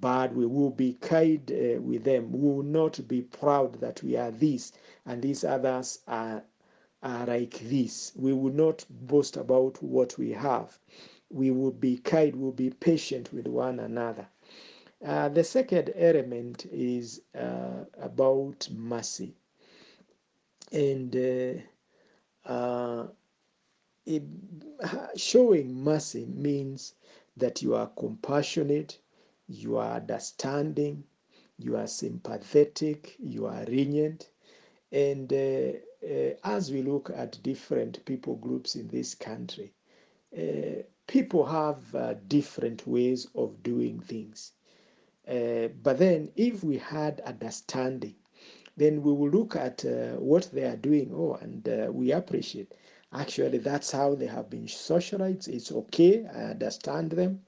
bad. 0.00 0.36
We 0.36 0.46
will 0.46 0.70
be 0.70 0.92
kind 0.94 1.50
uh, 1.50 1.80
with 1.82 2.04
them. 2.04 2.30
We 2.30 2.38
will 2.38 2.62
not 2.62 3.00
be 3.08 3.22
proud 3.22 3.80
that 3.80 4.00
we 4.02 4.16
are 4.16 4.30
this 4.30 4.72
and 5.04 5.20
these 5.20 5.42
others 5.42 5.98
are 6.06 6.44
are 7.06 7.26
like 7.26 7.60
this. 7.60 8.12
We 8.16 8.32
will 8.32 8.52
not 8.52 8.84
boast 8.90 9.36
about 9.36 9.82
what 9.82 10.18
we 10.18 10.32
have. 10.32 10.78
We 11.30 11.50
will 11.50 11.70
be 11.72 11.98
kind, 11.98 12.34
we 12.36 12.42
will 12.44 12.52
be 12.52 12.70
patient 12.70 13.32
with 13.32 13.46
one 13.46 13.78
another. 13.80 14.26
Uh, 15.04 15.28
the 15.28 15.44
second 15.44 15.92
element 15.94 16.66
is 16.72 17.22
uh, 17.38 17.84
about 18.00 18.68
mercy. 18.72 19.34
And 20.72 21.14
uh, 21.16 22.50
uh, 22.50 23.06
it, 24.06 24.22
showing 25.16 25.74
mercy 25.84 26.26
means 26.26 26.94
that 27.36 27.62
you 27.62 27.74
are 27.74 27.90
compassionate, 27.98 28.98
you 29.48 29.76
are 29.76 29.96
understanding, 29.96 31.04
you 31.58 31.76
are 31.76 31.86
sympathetic, 31.86 33.16
you 33.18 33.46
are 33.46 33.64
lenient. 33.66 34.30
And 34.92 35.32
uh, 35.32 35.78
as 36.44 36.70
we 36.72 36.82
look 36.82 37.10
at 37.14 37.42
different 37.42 38.04
people 38.04 38.36
groups 38.36 38.76
in 38.76 38.88
this 38.88 39.14
country, 39.14 39.72
uh, 40.36 40.82
people 41.06 41.44
have 41.46 41.94
uh, 41.94 42.14
different 42.28 42.86
ways 42.86 43.26
of 43.34 43.62
doing 43.62 44.00
things. 44.00 44.52
Uh, 45.28 45.68
but 45.82 45.98
then, 45.98 46.30
if 46.36 46.62
we 46.62 46.78
had 46.78 47.20
understanding, 47.22 48.14
then 48.76 49.02
we 49.02 49.12
will 49.12 49.30
look 49.30 49.56
at 49.56 49.84
uh, 49.84 50.12
what 50.20 50.48
they 50.52 50.64
are 50.64 50.76
doing. 50.76 51.10
Oh, 51.14 51.34
and 51.34 51.68
uh, 51.68 51.88
we 51.92 52.12
appreciate. 52.12 52.74
Actually, 53.12 53.58
that's 53.58 53.90
how 53.90 54.14
they 54.14 54.26
have 54.26 54.50
been 54.50 54.68
socialized. 54.68 55.48
It's 55.48 55.72
okay. 55.72 56.26
I 56.26 56.50
understand 56.50 57.12
them. 57.12 57.40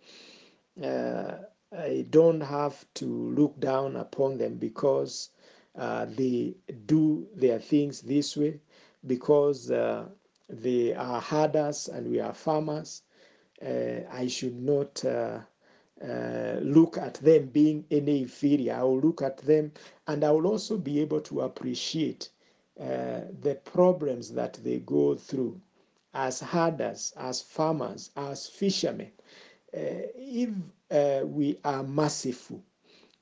Uh, 0.83 1.39
I 1.77 2.07
don't 2.11 2.41
have 2.41 2.87
to 2.95 3.07
look 3.07 3.61
down 3.61 3.97
upon 3.97 4.39
them 4.39 4.57
because 4.57 5.31
uh, 5.79 6.07
they 6.07 6.55
do 6.87 7.27
their 7.35 7.59
things 7.59 8.03
this 8.03 8.37
way, 8.37 8.61
because 9.07 9.71
uh, 9.71 10.07
they 10.49 10.95
are 10.95 11.21
herders 11.21 11.89
and 11.89 12.11
we 12.11 12.21
are 12.21 12.35
farmers. 12.35 13.03
Uh, 13.65 14.01
I 14.11 14.27
should 14.29 14.61
not 14.61 15.05
uh, 15.05 15.41
uh, 16.03 16.59
look 16.63 16.97
at 16.97 17.15
them 17.15 17.47
being 17.47 17.85
any 17.91 18.23
inferior. 18.23 18.75
I 18.75 18.83
will 18.83 19.01
look 19.01 19.23
at 19.23 19.39
them 19.39 19.73
and 20.07 20.25
I 20.25 20.31
will 20.31 20.47
also 20.47 20.79
be 20.79 21.01
able 21.01 21.21
to 21.23 21.41
appreciate 21.43 22.31
uh, 22.81 23.23
the 23.41 23.59
problems 23.65 24.33
that 24.33 24.55
they 24.63 24.79
go 24.79 25.15
through 25.17 25.61
as 26.15 26.41
herders, 26.41 27.13
as 27.17 27.43
farmers, 27.43 28.11
as 28.17 28.47
fishermen. 28.47 29.11
If 29.73 30.51
we 31.25 31.59
are 31.65 31.83
merciful, 31.83 32.63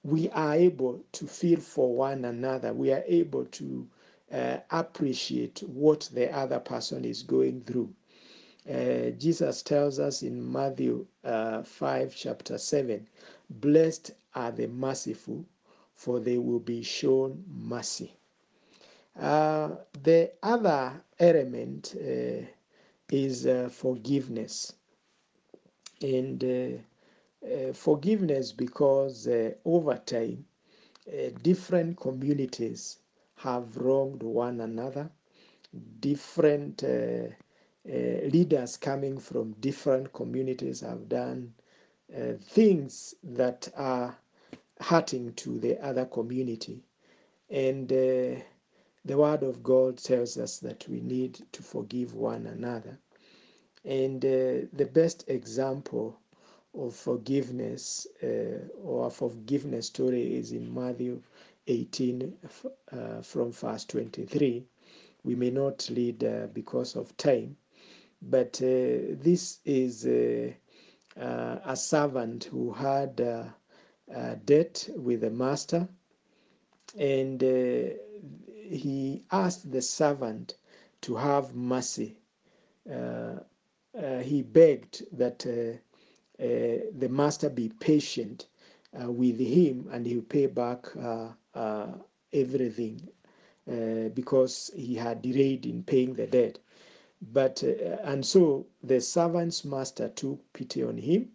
we 0.06 0.28
are 0.30 0.54
able 0.54 1.02
to 1.10 1.26
feel 1.26 1.58
for 1.58 1.92
one 1.92 2.24
another. 2.24 2.72
We 2.72 2.92
are 2.92 3.02
able 3.08 3.44
to 3.46 3.88
uh, 4.32 4.58
appreciate 4.70 5.64
what 5.66 6.08
the 6.14 6.32
other 6.32 6.60
person 6.60 7.04
is 7.04 7.24
going 7.24 7.62
through. 7.62 7.92
Uh, 8.70 9.10
Jesus 9.18 9.62
tells 9.62 9.98
us 9.98 10.22
in 10.22 10.52
Matthew 10.52 11.06
uh, 11.24 11.62
5, 11.62 12.14
chapter 12.14 12.56
7 12.56 13.04
Blessed 13.50 14.12
are 14.34 14.52
the 14.52 14.68
merciful, 14.68 15.44
for 15.94 16.20
they 16.20 16.38
will 16.38 16.60
be 16.60 16.82
shown 16.82 17.44
mercy. 17.48 18.12
Uh, 19.18 19.70
the 20.04 20.30
other 20.42 21.02
element 21.18 21.96
uh, 21.96 22.44
is 23.10 23.46
uh, 23.46 23.68
forgiveness. 23.72 24.72
And 26.00 26.44
uh, 27.46 27.72
forgiveness 27.72 28.52
because 28.52 29.28
over 29.64 29.96
time, 30.06 30.46
different 31.42 31.98
communities 31.98 32.98
have 33.36 33.76
wronged 33.76 34.22
one 34.22 34.60
another, 34.60 35.10
different 36.00 36.84
uh, 36.84 37.28
leaders 37.84 38.76
coming 38.76 39.18
from 39.18 39.52
different 39.60 40.12
communities 40.12 40.80
have 40.80 41.08
done 41.08 41.54
uh, 42.16 42.32
things 42.40 43.14
that 43.22 43.68
are 43.76 44.16
hurting 44.80 45.32
to 45.34 45.58
the 45.58 45.78
other 45.84 46.04
community. 46.06 46.82
And 47.50 47.90
uh, 47.92 48.40
the 49.04 49.16
Word 49.16 49.42
of 49.42 49.62
God 49.62 49.98
tells 49.98 50.36
us 50.38 50.58
that 50.60 50.86
we 50.88 51.00
need 51.00 51.40
to 51.52 51.62
forgive 51.62 52.14
one 52.14 52.46
another. 52.46 52.98
And 53.84 54.24
uh, 54.24 54.66
the 54.72 54.90
best 54.92 55.24
example 55.28 56.18
of 56.76 56.94
forgiveness 56.94 58.06
uh, 58.22 58.68
or 58.82 59.10
forgiveness 59.10 59.86
story 59.86 60.36
is 60.36 60.52
in 60.52 60.72
Matthew 60.72 61.22
18 61.66 62.34
uh, 62.92 63.22
from 63.22 63.52
verse 63.52 63.84
23. 63.86 64.64
We 65.24 65.34
may 65.34 65.50
not 65.50 65.88
read 65.92 66.52
because 66.54 66.94
of 66.96 67.16
time, 67.16 67.56
but 68.22 68.60
uh, 68.62 69.16
this 69.20 69.58
is 69.64 70.06
uh, 70.06 70.52
uh, 71.20 71.58
a 71.64 71.76
servant 71.76 72.44
who 72.44 72.72
had 72.72 73.20
a 73.20 73.54
debt 74.44 74.88
with 74.96 75.20
the 75.22 75.30
master, 75.30 75.88
and 76.98 77.42
he 77.42 79.24
asked 79.32 79.70
the 79.70 79.82
servant 79.82 80.56
to 81.02 81.16
have 81.16 81.54
mercy. 81.54 82.16
he 84.22 84.42
begged 84.42 85.04
that 85.12 85.46
the 86.38 87.08
master 87.10 87.48
be 87.50 87.68
patient 87.68 88.46
uh, 89.02 89.10
with 89.10 89.38
him 89.38 89.88
and 89.92 90.06
he'll 90.06 90.22
pay 90.22 90.46
back 90.46 90.86
uh, 90.96 91.28
uh, 91.54 91.88
everything 92.32 93.08
because 94.14 94.70
he 94.76 94.94
had 94.94 95.22
delayed 95.22 95.66
in 95.66 95.82
paying 95.82 96.14
the 96.14 96.26
debt. 96.26 96.58
But 97.32 97.64
uh, 97.64 97.96
and 98.04 98.24
so 98.24 98.66
the 98.82 99.00
servant's 99.00 99.64
master 99.64 100.08
took 100.08 100.40
pity 100.52 100.82
on 100.82 100.98
him 100.98 101.32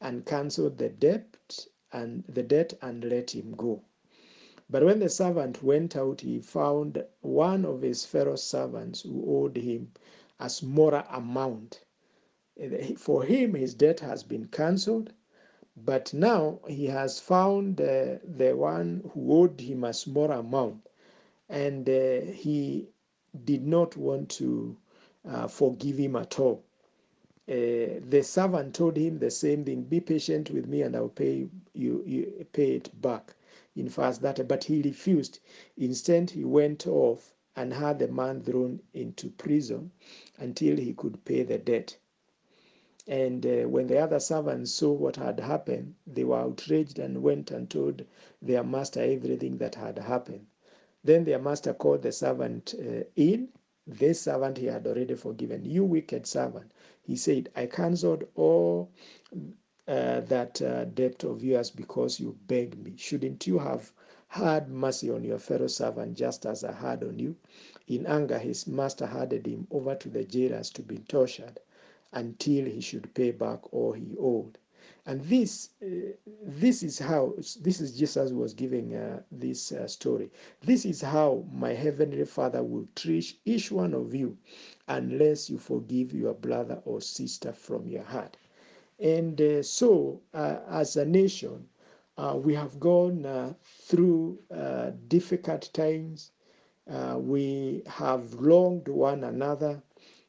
and 0.00 0.24
cancelled 0.26 0.78
the 0.78 0.90
debt 0.90 1.66
and 1.92 2.24
the 2.28 2.42
debt 2.42 2.74
and 2.82 3.04
let 3.04 3.34
him 3.34 3.54
go. 3.56 3.82
But 4.70 4.84
when 4.84 4.98
the 4.98 5.08
servant 5.08 5.62
went 5.62 5.96
out, 5.96 6.20
he 6.22 6.40
found 6.40 7.04
one 7.20 7.64
of 7.64 7.82
his 7.82 8.04
fellow 8.04 8.36
servants 8.36 9.02
who 9.02 9.24
owed 9.26 9.56
him 9.56 9.92
a 10.40 10.48
smaller 10.50 11.04
amount. 11.10 11.83
For 12.98 13.24
him, 13.24 13.54
his 13.54 13.74
debt 13.74 13.98
has 13.98 14.22
been 14.22 14.46
cancelled, 14.46 15.12
but 15.76 16.14
now 16.14 16.60
he 16.68 16.86
has 16.86 17.18
found 17.18 17.80
uh, 17.80 18.18
the 18.22 18.52
one 18.56 19.10
who 19.12 19.32
owed 19.32 19.60
him 19.60 19.82
a 19.82 19.92
smaller 19.92 20.36
amount, 20.36 20.88
and 21.48 21.88
uh, 21.90 22.20
he 22.20 22.86
did 23.44 23.66
not 23.66 23.96
want 23.96 24.28
to 24.38 24.76
uh, 25.24 25.48
forgive 25.48 25.96
him 25.98 26.14
at 26.14 26.38
all. 26.38 26.62
Uh, 27.48 27.98
the 28.08 28.22
servant 28.22 28.72
told 28.76 28.96
him 28.96 29.18
the 29.18 29.32
same 29.32 29.64
thing 29.64 29.82
be 29.82 29.98
patient 29.98 30.48
with 30.50 30.68
me 30.68 30.82
and 30.82 30.94
i'll 30.94 31.08
pay 31.08 31.48
you, 31.72 32.04
you 32.06 32.46
pay 32.52 32.76
it 32.76 32.88
back. 33.02 33.34
In 33.74 33.88
fast 33.88 34.22
that 34.22 34.46
but 34.46 34.62
he 34.62 34.80
refused. 34.80 35.40
Instead 35.76 36.30
he 36.30 36.44
went 36.44 36.86
off 36.86 37.34
and 37.56 37.72
had 37.74 37.98
the 37.98 38.06
man 38.06 38.40
thrown 38.42 38.80
into 38.92 39.28
prison 39.30 39.90
until 40.38 40.76
he 40.76 40.92
could 40.94 41.24
pay 41.24 41.42
the 41.42 41.58
debt 41.58 41.96
and 43.06 43.44
uh, 43.46 43.68
when 43.68 43.86
the 43.86 43.98
other 43.98 44.20
servants 44.20 44.72
saw 44.72 44.90
what 44.92 45.16
had 45.16 45.38
happened 45.40 45.94
they 46.06 46.24
were 46.24 46.38
outraged 46.38 46.98
and 46.98 47.22
went 47.22 47.50
and 47.50 47.68
told 47.70 48.04
their 48.40 48.64
master 48.64 49.00
everything 49.02 49.58
that 49.58 49.74
had 49.74 49.98
happened 49.98 50.46
then 51.04 51.24
their 51.24 51.38
master 51.38 51.74
called 51.74 52.02
the 52.02 52.12
servant 52.12 52.74
uh, 52.80 53.04
in 53.16 53.48
this 53.86 54.22
servant 54.22 54.56
he 54.56 54.64
had 54.64 54.86
already 54.86 55.14
forgiven. 55.14 55.62
You 55.62 55.84
wicked 55.84 56.26
servant, 56.26 56.72
he 57.02 57.16
said, 57.16 57.50
I 57.54 57.66
cancelled 57.66 58.24
all 58.34 58.90
uh, 59.86 60.20
that 60.20 60.62
uh, 60.62 60.86
debt 60.86 61.22
of 61.24 61.44
yours 61.44 61.70
because 61.70 62.18
you 62.18 62.38
begged 62.46 62.82
me. 62.82 62.94
Shouldn't 62.96 63.46
you 63.46 63.58
have 63.58 63.92
had 64.28 64.70
mercy 64.70 65.10
on 65.10 65.22
your 65.22 65.38
fellow 65.38 65.66
servant 65.66 66.16
just 66.16 66.46
as 66.46 66.64
I 66.64 66.72
had 66.72 67.04
on 67.04 67.18
you? 67.18 67.36
In 67.86 68.06
anger, 68.06 68.38
his 68.38 68.66
master 68.66 69.04
handed 69.04 69.46
him 69.46 69.66
over 69.70 69.94
to 69.96 70.08
the 70.08 70.24
jailers 70.24 70.70
to 70.70 70.82
be 70.82 70.96
tortured 71.00 71.60
until 72.14 72.64
he 72.64 72.80
should 72.80 73.12
pay 73.14 73.30
back 73.30 73.72
all 73.72 73.92
he 73.92 74.16
owed. 74.18 74.58
And 75.06 75.20
this, 75.22 75.70
uh, 75.82 76.12
this 76.42 76.82
is 76.82 76.98
how, 76.98 77.34
this 77.36 77.80
is 77.80 77.96
Jesus 77.98 78.32
was 78.32 78.54
giving 78.54 78.94
uh, 78.94 79.20
this 79.30 79.70
uh, 79.72 79.86
story. 79.86 80.30
This 80.62 80.86
is 80.86 81.02
how 81.02 81.44
my 81.52 81.74
heavenly 81.74 82.24
Father 82.24 82.62
will 82.62 82.88
treat 82.94 83.38
each 83.44 83.70
one 83.70 83.92
of 83.92 84.14
you 84.14 84.38
unless 84.88 85.50
you 85.50 85.58
forgive 85.58 86.14
your 86.14 86.32
brother 86.32 86.80
or 86.86 87.02
sister 87.02 87.52
from 87.52 87.86
your 87.86 88.02
heart. 88.04 88.38
And 88.98 89.38
uh, 89.40 89.62
so, 89.62 90.22
uh, 90.32 90.58
as 90.68 90.96
a 90.96 91.04
nation, 91.04 91.68
uh, 92.16 92.38
we 92.42 92.54
have 92.54 92.80
gone 92.80 93.54
through 93.62 94.38
difficult 95.08 95.68
times. 95.74 96.30
we 97.16 97.82
have 97.86 98.34
wronged 98.34 98.88
one 98.88 99.24
another 99.24 99.82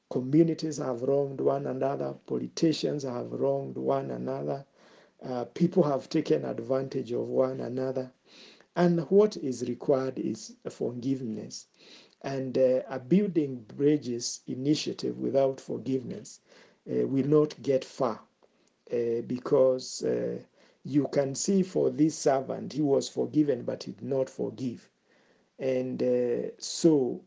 communities 0.10 0.78
have 0.78 1.02
wronged 1.02 1.42
one 1.42 1.66
another, 1.68 2.16
politicians 2.26 3.04
have 3.04 3.32
wronged 3.32 3.78
one 3.78 4.12
another, 4.12 4.66
uh, 5.24 5.46
people 5.46 5.84
have 5.84 6.10
taken 6.10 6.46
advantage 6.46 7.12
of 7.12 7.28
one 7.28 7.60
another. 7.60 8.12
And 8.76 9.02
what 9.10 9.38
is 9.38 9.68
required 9.68 10.20
is 10.20 10.56
forgiveness. 10.70 11.68
And 12.22 12.58
uh, 12.58 12.82
a 12.90 13.00
building 13.00 13.66
bridges 13.78 14.42
initiative 14.48 15.18
without 15.20 15.62
forgiveness 15.62 16.42
uh, 16.90 17.08
will 17.08 17.28
not 17.28 17.62
get 17.62 17.86
far 17.86 18.22
uh, 18.92 19.22
because 19.28 20.04
uh, 20.04 20.40
you 20.84 21.08
can 21.12 21.34
see 21.36 21.64
for 21.64 21.90
this 21.90 22.16
servant, 22.16 22.74
he 22.74 22.82
was 22.82 23.10
forgiven, 23.10 23.64
but 23.64 23.84
he 23.84 23.94
did 23.94 24.04
not 24.04 24.30
forgive. 24.30 24.90
And 25.58 26.02
uh, 26.04 26.50
so 26.60 27.22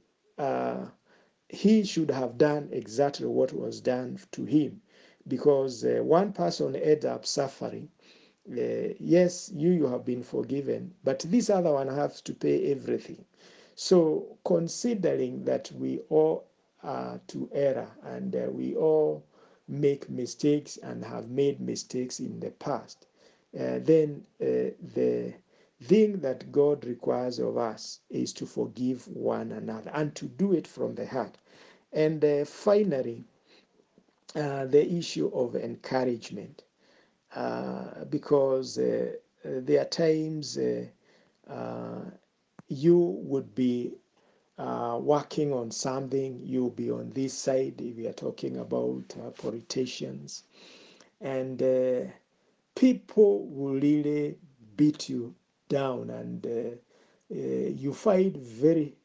he 1.48 1.82
should 1.84 2.10
have 2.10 2.38
done 2.38 2.68
exactly 2.72 3.26
what 3.26 3.52
was 3.52 3.80
done 3.80 4.18
to 4.32 4.44
him 4.44 4.80
because 5.26 5.84
uh, 5.84 6.00
one 6.02 6.32
person 6.32 6.74
ended 6.76 7.04
up 7.04 7.24
suffering. 7.26 7.90
Uh, 8.50 8.94
yes, 8.98 9.50
you, 9.54 9.70
you 9.70 9.86
have 9.86 10.04
been 10.04 10.22
forgiven, 10.22 10.94
but 11.04 11.20
this 11.20 11.50
other 11.50 11.72
one 11.72 11.88
has 11.88 12.20
to 12.22 12.34
pay 12.34 12.70
everything. 12.72 13.24
So, 13.74 14.38
considering 14.44 15.44
that 15.44 15.70
we 15.72 16.00
all 16.10 16.46
are 16.82 17.20
to 17.28 17.48
error 17.52 17.90
and 18.02 18.34
uh, 18.34 18.48
we 18.50 18.74
all 18.74 19.24
make 19.68 20.08
mistakes 20.10 20.76
and 20.78 21.04
have 21.04 21.28
made 21.30 21.60
mistakes 21.60 22.20
in 22.20 22.40
the 22.40 22.50
past, 22.50 23.06
uh, 23.58 23.78
then 23.80 24.26
uh, 24.40 24.72
the 24.94 25.34
thing 25.82 26.20
that 26.20 26.50
God 26.52 26.84
requires 26.84 27.38
of 27.38 27.56
us 27.56 28.00
is 28.10 28.32
to 28.34 28.46
forgive 28.46 29.06
one 29.08 29.52
another 29.52 29.90
and 29.94 30.14
to 30.16 30.26
do 30.26 30.52
it 30.52 30.66
from 30.66 30.94
the 30.94 31.06
heart. 31.06 31.38
And 31.92 32.24
uh, 32.24 32.44
finally, 32.44 33.24
uh, 34.34 34.66
the 34.66 34.92
issue 34.92 35.28
of 35.34 35.56
encouragement, 35.56 36.64
uh, 37.34 38.04
because 38.10 38.78
uh, 38.78 39.12
there 39.44 39.82
are 39.82 39.86
times 39.86 40.58
you 42.68 42.98
would 43.22 43.54
be 43.54 43.92
uh, 44.58 44.98
working 45.00 45.52
on 45.52 45.70
something, 45.70 46.40
you'll 46.44 46.70
be 46.70 46.90
on 46.90 47.10
this 47.10 47.32
side 47.32 47.80
we 47.96 48.06
are 48.06 48.12
talking 48.12 48.58
about 48.58 49.04
uh, 49.24 49.30
politicians, 49.30 50.44
and 51.20 51.62
uh, 51.62 52.00
people 52.74 53.46
will 53.46 53.74
really 53.74 54.36
beat 54.76 55.08
you 55.08 55.34
down, 55.68 56.10
and 56.10 56.46
you 57.30 57.92
find 57.92 58.36
very 58.36 58.96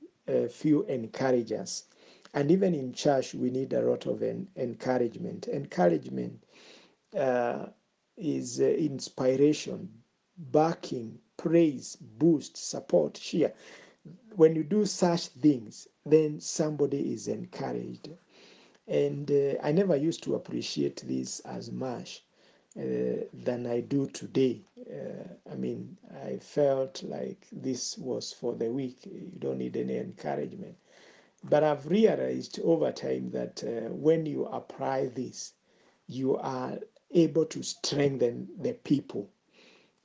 few 0.50 0.84
encouragers. 0.84 1.86
And 2.34 2.50
even 2.52 2.74
in 2.74 2.94
church, 2.94 3.34
we 3.36 3.50
need 3.52 3.74
a 3.74 3.82
lot 3.82 4.06
of 4.08 4.24
en- 4.24 4.48
encouragement. 4.56 5.48
Encouragement 5.48 6.44
uh, 7.18 7.68
is 8.18 8.60
uh, 8.60 8.66
inspiration, 8.66 9.90
backing, 10.38 11.20
praise, 11.38 11.96
boost, 11.96 12.58
support, 12.58 13.16
cheer. 13.16 13.54
When 14.36 14.56
you 14.56 14.64
do 14.64 14.86
such 14.86 15.28
things, 15.28 15.88
then 16.06 16.40
somebody 16.40 17.14
is 17.14 17.28
encouraged. 17.28 18.10
And 18.88 19.30
uh, 19.32 19.56
I 19.62 19.72
never 19.72 19.96
used 19.96 20.24
to 20.24 20.36
appreciate 20.36 21.04
this 21.08 21.40
as 21.42 21.72
much 21.72 22.24
uh, 22.28 22.33
than 22.76 23.68
I 23.68 23.82
do 23.82 24.08
today. 24.08 24.62
Uh, 24.90 25.52
I 25.52 25.56
mean, 25.56 25.98
I 26.26 26.38
felt 26.38 27.04
like 27.04 27.48
this 27.52 27.98
was 27.98 28.34
for 28.34 28.56
the 28.56 28.72
weak. 28.72 29.06
You 29.06 29.32
don't 29.40 29.60
need 29.60 29.78
any 29.78 29.98
encouragement. 29.98 30.76
But 31.44 31.64
I've 31.64 31.88
realized 31.88 32.60
over 32.64 32.92
time 32.92 33.32
that 33.32 33.64
uh, 33.64 33.94
when 33.94 34.26
you 34.26 34.46
apply 34.46 35.08
this, 35.08 35.54
you 36.08 36.38
are 36.38 36.80
able 37.12 37.46
to 37.46 37.62
strengthen 37.64 38.48
the 38.60 38.74
people. 38.74 39.30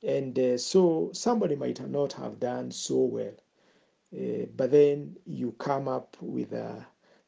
And 0.03 0.37
uh, 0.37 0.57
so 0.57 1.11
somebody 1.13 1.55
might 1.55 1.79
not 1.89 2.13
have 2.13 2.39
done 2.39 2.71
so 2.71 2.97
well, 2.97 3.33
uh, 4.15 4.45
but 4.55 4.71
then 4.71 5.17
you 5.25 5.53
come 5.53 5.87
up 5.87 6.17
with 6.21 6.53
a 6.53 6.85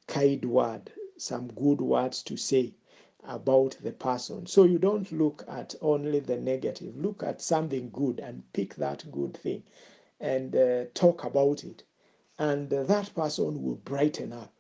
kind 0.08 0.44
word, 0.46 0.92
some 1.18 1.48
good 1.50 1.82
words 1.82 2.24
to 2.24 2.38
say 2.38 2.74
about 3.26 3.78
the 3.84 3.92
person. 3.92 4.46
So 4.48 4.64
you 4.64 4.80
don't 4.80 5.12
look 5.12 5.44
at 5.48 5.76
only 5.82 6.20
the 6.20 6.38
negative, 6.38 6.98
look 6.98 7.24
at 7.24 7.42
something 7.42 7.90
good 7.92 8.20
and 8.20 8.44
pick 8.54 8.76
that 8.76 9.10
good 9.12 9.38
thing 9.38 9.64
and 10.20 10.56
uh, 10.56 10.86
talk 10.94 11.24
about 11.24 11.64
it. 11.64 11.84
And 12.40 12.74
uh, 12.74 12.84
that 12.84 13.14
person 13.16 13.62
will 13.64 13.76
brighten 13.76 14.34
up. 14.34 14.54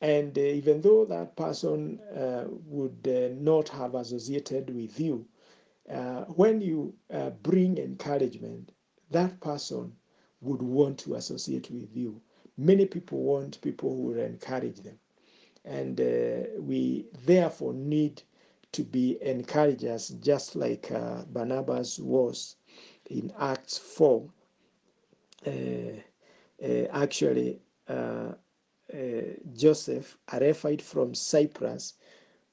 And 0.00 0.36
uh, 0.36 0.40
even 0.42 0.80
though 0.82 1.04
that 1.06 1.36
person 1.36 2.00
uh, 2.14 2.44
would 2.66 3.06
uh, 3.08 3.34
not 3.40 3.68
have 3.70 3.94
associated 3.94 4.74
with 4.74 4.98
you, 5.00 5.26
uh, 5.90 6.24
when 6.24 6.60
you 6.60 6.94
bring 7.42 7.78
encouragement, 7.78 8.72
that 9.10 9.40
person 9.40 9.94
would 10.40 10.62
want 10.62 10.98
to 11.00 11.14
associate 11.14 11.70
with 11.70 11.96
you. 11.96 12.20
Many 12.56 12.86
people 12.86 13.18
want 13.22 13.60
people 13.62 13.94
who 13.94 14.02
will 14.02 14.20
encourage 14.20 14.80
them. 14.80 14.98
And 15.64 16.00
uh, 16.00 16.60
we 16.60 17.06
therefore 17.24 17.72
need 17.72 18.22
to 18.72 18.82
be 18.82 19.18
encouragers, 19.22 20.08
just 20.20 20.56
like 20.56 20.90
uh, 20.90 21.24
Barnabas 21.24 21.98
was 21.98 22.56
in 23.08 23.32
Acts 23.38 23.78
4. 23.78 24.28
Uh, 25.46 25.50
uh, 25.50 26.66
actually, 26.92 27.60
Joseph, 29.54 30.18
a 30.32 30.40
Levite 30.40 30.82
from 30.82 31.14
Cyprus, 31.14 31.94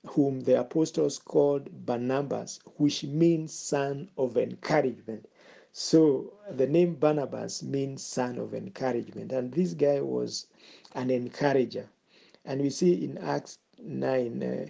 whom 0.07 0.41
the 0.41 0.59
apostles 0.59 1.19
called 1.19 1.85
Barnabas, 1.85 2.59
which 2.77 3.03
means 3.03 3.53
son 3.53 4.09
of 4.17 4.37
encouragement. 4.37 5.27
So 5.71 6.33
the 6.49 6.67
name 6.67 6.95
Barnabas 6.95 7.63
means 7.63 8.03
son 8.03 8.37
of 8.37 8.53
encouragement. 8.53 9.31
And 9.31 9.51
this 9.53 9.73
guy 9.73 10.01
was 10.01 10.47
an 10.93 11.09
encourager. 11.09 11.89
And 12.43 12.61
we 12.61 12.69
see 12.69 13.05
in 13.05 13.17
Acts 13.19 13.59
9, 13.79 14.43
uh, 14.43 14.65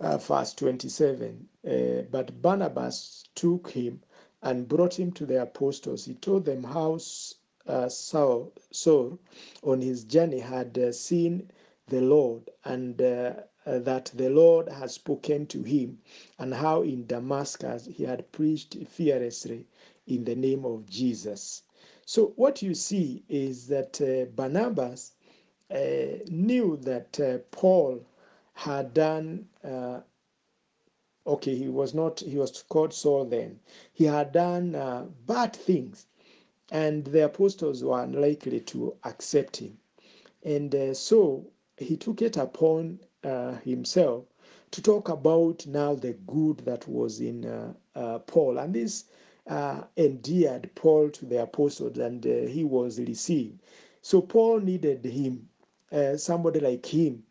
uh, 0.00 0.18
verse 0.18 0.54
27, 0.54 1.48
uh, 1.66 2.02
but 2.10 2.40
Barnabas 2.40 3.24
took 3.34 3.70
him 3.70 4.02
and 4.42 4.68
brought 4.68 4.98
him 4.98 5.10
to 5.12 5.26
the 5.26 5.42
apostles. 5.42 6.04
He 6.04 6.14
told 6.14 6.44
them 6.44 6.62
how 6.62 6.98
uh, 7.66 7.88
Saul, 7.88 8.52
Saul, 8.70 9.18
on 9.64 9.80
his 9.80 10.04
journey, 10.04 10.38
had 10.38 10.94
seen 10.94 11.50
the 11.88 12.00
Lord 12.00 12.50
and 12.64 12.96
that 12.98 14.06
the 14.14 14.30
Lord 14.30 14.68
had 14.68 14.90
spoken 14.90 15.46
to 15.48 15.62
him, 15.62 15.98
and 16.38 16.54
how 16.54 16.82
in 16.82 17.06
Damascus 17.06 17.86
he 17.86 18.04
had 18.04 18.30
preached 18.32 18.76
fearlessly 18.86 19.66
in 20.06 20.24
the 20.24 20.36
name 20.36 20.64
of 20.64 20.86
Jesus. 20.86 21.62
So, 22.06 22.32
what 22.36 22.62
you 22.62 22.74
see 22.74 23.24
is 23.28 23.66
that 23.66 24.00
uh, 24.00 24.24
Barnabas 24.34 25.12
knew 25.70 26.76
that 26.82 27.20
uh, 27.20 27.38
Paul 27.50 28.04
had 28.54 28.94
done. 28.94 29.48
Uh, 29.62 30.00
okay, 31.26 31.54
he 31.54 31.68
was 31.68 31.94
not, 31.94 32.20
he 32.20 32.36
was 32.36 32.62
called 32.68 32.92
Saul 32.92 33.24
then. 33.26 33.60
He 33.92 34.04
had 34.04 34.32
done 34.32 34.74
uh, 34.74 35.06
bad 35.26 35.54
things, 35.54 36.06
and 36.70 37.04
the 37.04 37.24
apostles 37.26 37.84
were 37.84 38.02
unlikely 38.02 38.60
to 38.60 38.94
accept 39.04 39.58
him. 39.58 39.78
And 40.42 40.74
uh, 40.74 40.94
so 40.94 41.46
he 41.76 41.96
took 41.96 42.22
it 42.22 42.36
upon 42.36 43.00
uh, 43.24 43.52
himself 43.56 44.24
to 44.70 44.82
talk 44.82 45.08
about 45.08 45.66
now 45.66 45.94
the 45.94 46.12
good 46.26 46.58
that 46.58 46.86
was 46.88 47.20
in 47.20 47.44
uh, 47.44 47.74
uh, 47.94 48.18
Paul. 48.20 48.58
And 48.58 48.74
this 48.74 49.04
uh, 49.46 49.82
endeared 49.96 50.70
Paul 50.74 51.10
to 51.10 51.26
the 51.26 51.42
apostles, 51.42 51.98
and 51.98 52.24
uh, 52.26 52.46
he 52.48 52.64
was 52.64 52.98
received. 53.00 53.60
So 54.02 54.20
Paul 54.20 54.60
needed 54.60 55.04
him, 55.04 55.47
uh, 55.92 56.16
somebody 56.16 56.60
like 56.60 56.86
him, 56.86 57.22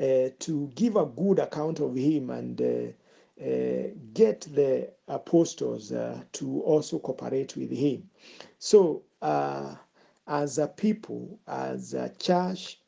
uh, 0.00 0.28
to 0.38 0.70
give 0.74 0.96
a 0.96 1.06
good 1.06 1.38
account 1.38 1.80
of 1.80 1.96
him 1.96 2.30
and 2.30 2.60
uh, 2.60 3.44
uh, 3.44 3.88
get 4.14 4.42
the 4.54 4.90
apostles 5.08 5.92
to 6.32 6.60
also 6.62 6.98
cooperate 6.98 7.56
with 7.56 7.70
him. 7.70 8.08
So, 8.58 9.02
as 9.22 10.58
a 10.58 10.66
people, 10.66 11.38
as 11.46 11.94
a 11.94 12.10
church, 12.18 12.80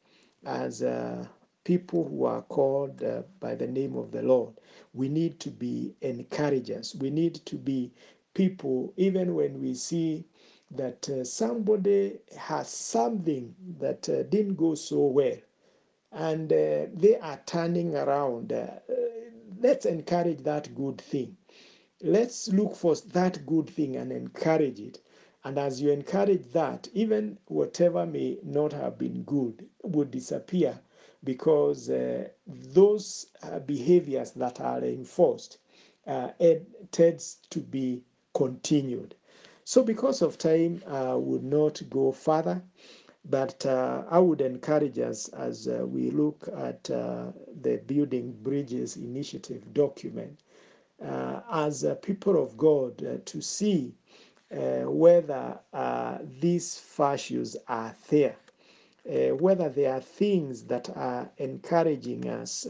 as 0.44 0.82
a 0.82 1.28
people 1.64 2.08
who 2.08 2.24
are 2.24 2.42
called 2.42 3.02
uh, 3.02 3.22
by 3.40 3.54
the 3.54 3.66
name 3.66 3.94
of 3.96 4.10
the 4.10 4.22
Lord, 4.22 4.54
we 4.94 5.08
need 5.08 5.38
to 5.40 5.50
be 5.50 5.94
encouragers. 6.00 6.96
We 6.98 7.10
need 7.10 7.34
to 7.46 7.56
be 7.56 7.92
people, 8.34 8.92
even 8.96 9.34
when 9.34 9.60
we 9.60 9.74
see 9.74 10.24
that 10.70 11.08
uh, 11.08 11.24
somebody 11.24 12.18
has 12.36 12.68
something 12.68 13.54
that 13.78 14.08
uh, 14.08 14.22
didn't 14.24 14.56
go 14.56 14.74
so 14.74 15.06
well 15.06 15.36
and 16.12 16.52
uh, 16.52 16.86
they 16.94 17.18
are 17.20 17.40
turning 17.46 17.94
around. 17.94 18.52
Uh, 18.52 18.68
let's 19.60 19.86
encourage 19.86 20.38
that 20.44 20.74
good 20.74 21.00
thing. 21.00 21.36
Let's 22.02 22.48
look 22.48 22.74
for 22.76 22.94
that 23.12 23.44
good 23.46 23.68
thing 23.68 23.96
and 23.96 24.12
encourage 24.12 24.80
it. 24.80 25.00
And 25.44 25.58
as 25.58 25.80
you 25.80 25.90
encourage 25.90 26.44
that, 26.52 26.88
even 26.92 27.38
whatever 27.46 28.06
may 28.06 28.38
not 28.42 28.72
have 28.72 28.98
been 28.98 29.22
good 29.24 29.66
would 29.82 30.10
disappear 30.10 30.78
because 31.24 31.90
uh, 31.90 32.28
those 32.46 33.26
uh, 33.42 33.58
behaviors 33.60 34.32
that 34.32 34.60
are 34.60 34.82
enforced 34.84 35.58
tends 36.92 37.38
to 37.50 37.60
be 37.60 38.02
continued. 38.34 39.14
So, 39.70 39.82
because 39.82 40.22
of 40.22 40.38
time, 40.38 40.82
I 40.86 41.12
would 41.12 41.44
not 41.44 41.82
go 41.90 42.10
further, 42.10 42.62
but 43.26 43.66
uh, 43.66 44.02
I 44.08 44.18
would 44.18 44.40
encourage 44.40 44.98
us 44.98 45.28
as 45.28 45.68
uh, 45.68 45.84
we 45.86 46.10
look 46.10 46.48
at 46.56 46.90
uh, 46.90 47.32
the 47.60 47.76
Building 47.86 48.32
Bridges 48.42 48.96
Initiative 48.96 49.74
document 49.74 50.40
uh, 51.04 51.42
as 51.52 51.84
people 52.00 52.42
of 52.42 52.56
God 52.56 53.04
uh, 53.04 53.18
to 53.26 53.42
see 53.42 53.92
uh, 54.50 54.90
whether 54.90 55.60
these 56.40 56.82
virtues 56.96 57.54
are 57.68 57.94
there, 58.08 58.36
whether 59.04 59.68
there 59.68 59.92
are 59.92 60.00
things 60.00 60.62
that 60.62 60.88
are 60.96 61.30
encouraging 61.36 62.26
us 62.26 62.66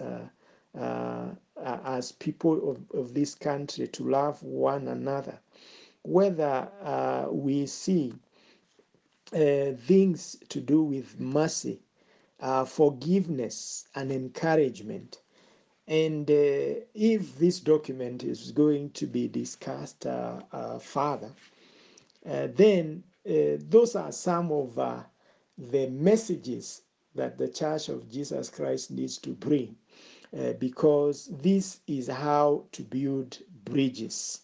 as 0.75 2.11
people 2.11 2.73
of, 2.73 2.99
of 2.99 3.15
this 3.15 3.37
country 3.37 3.87
to 3.87 4.03
love 4.03 4.43
one 4.43 4.89
another, 4.89 5.39
whether 6.09 6.69
uh, 6.83 7.27
we 7.31 7.67
see 7.67 8.15
uh, 9.33 9.73
things 9.87 10.37
to 10.49 10.61
do 10.61 10.83
with 10.83 11.21
mercy, 11.21 11.81
uh, 12.41 12.65
forgiveness, 12.65 13.87
and 13.95 14.11
encouragement. 14.11 15.21
And 15.87 16.31
uh, 16.31 16.81
if 16.95 17.39
this 17.39 17.61
document 17.61 18.25
is 18.25 18.53
going 18.53 18.91
to 18.91 19.07
be 19.07 19.29
discussed 19.29 20.07
uh, 20.07 20.41
uh, 20.51 20.79
further, 20.79 21.31
then 22.25 23.05
those 23.25 23.95
are 23.95 24.13
some 24.13 24.51
of 24.51 24.75
the 25.59 25.89
messages 25.89 26.83
that 27.15 27.37
the 27.37 27.49
Church 27.49 27.91
of 27.91 28.11
Jesus 28.11 28.49
Christ 28.49 28.91
needs 28.91 29.19
to 29.19 29.31
bring, 29.31 29.77
because 30.59 31.31
this 31.43 31.81
is 31.87 32.09
how 32.09 32.65
to 32.73 32.83
build 32.83 33.39
bridges. 33.65 34.41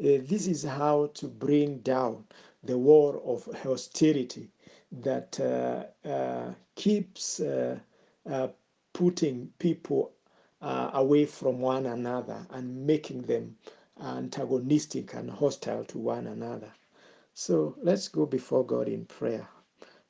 Uh, 0.00 0.20
this 0.24 0.46
is 0.46 0.62
how 0.64 1.06
to 1.14 1.26
bring 1.28 1.78
down 1.80 2.24
the 2.64 2.78
wall 2.78 3.22
of 3.26 3.44
hostility 3.62 4.50
that 4.92 5.40
uh, 5.40 6.08
uh, 6.08 6.52
keeps 6.74 7.40
putting 8.92 9.48
people 9.58 10.12
away 10.94 11.24
from 11.26 11.60
one 11.60 11.86
another 11.86 12.46
and 12.50 12.86
making 12.86 13.22
them 13.22 13.56
antagonistic 14.02 15.14
and 15.14 15.30
hostile 15.30 15.84
to 15.84 15.98
one 15.98 16.26
another. 16.28 16.72
So 17.34 17.76
let's 17.82 18.08
go 18.08 18.26
before 18.26 18.66
God 18.66 18.88
in 18.88 19.06
prayer. 19.06 19.48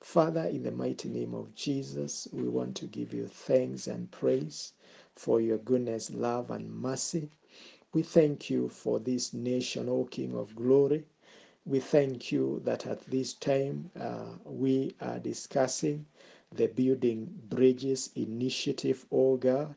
Father, 0.00 0.44
in 0.44 0.62
the 0.64 0.72
mighty 0.72 1.08
name 1.08 1.34
of 1.34 1.54
Jesus, 1.54 2.28
we 2.32 2.48
want 2.48 2.76
to 2.76 2.86
give 2.86 3.14
you 3.14 3.28
thanks 3.28 3.86
and 3.88 4.10
praise 4.10 4.74
for 5.16 5.40
your 5.40 5.58
goodness, 5.58 6.10
love, 6.10 6.50
and 6.50 6.70
mercy. 6.72 7.30
We 7.94 8.02
thank 8.02 8.50
you 8.50 8.68
for 8.68 9.00
this 9.00 9.34
nation, 9.34 9.88
O 9.88 10.04
King 10.04 10.36
of 10.36 10.54
glory. 10.56 11.04
We 11.66 11.80
thank 11.80 12.32
you 12.32 12.60
that 12.64 12.86
at 12.86 13.02
this 13.02 13.34
time 13.34 13.90
uh, 13.98 14.36
we 14.44 14.94
are 15.00 15.18
discussing 15.20 16.06
the 16.52 16.68
Building 16.68 17.28
Bridges 17.48 18.10
Initiative, 18.16 19.06
O 19.12 19.36
God. 19.38 19.74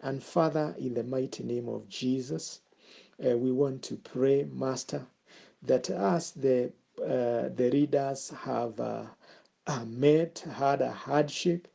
And 0.00 0.22
Father, 0.22 0.76
in 0.78 0.94
the 0.94 1.04
mighty 1.04 1.44
name 1.44 1.68
of 1.68 1.88
Jesus, 1.88 2.60
uh, 3.26 3.36
we 3.38 3.52
want 3.52 3.82
to 3.84 3.96
pray, 3.96 4.44
Master, 4.44 5.06
that 5.62 5.90
as 5.90 6.32
the 6.32 6.72
uh, 7.02 7.50
the 7.54 7.70
readers 7.72 8.30
have 8.30 8.80
uh, 8.80 9.04
uh, 9.66 9.84
met, 9.86 10.40
had 10.54 10.82
a 10.82 10.92
hardship, 10.92 11.68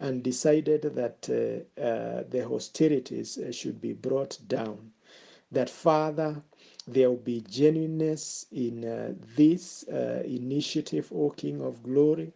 and 0.00 0.22
decided 0.24 0.82
that 0.82 1.28
uh, 1.30 2.24
the 2.30 2.46
hostilities 2.48 3.38
should 3.52 3.80
be 3.80 3.92
brought 3.92 4.38
down. 4.48 4.93
That 5.54 5.70
Father, 5.70 6.42
there 6.88 7.10
will 7.10 7.18
be 7.18 7.42
genuineness 7.42 8.46
in 8.52 8.84
uh, 8.84 9.14
this 9.36 9.88
uh, 9.88 10.22
initiative, 10.26 11.12
O 11.14 11.30
King 11.30 11.62
of 11.62 11.82
Glory. 11.82 12.32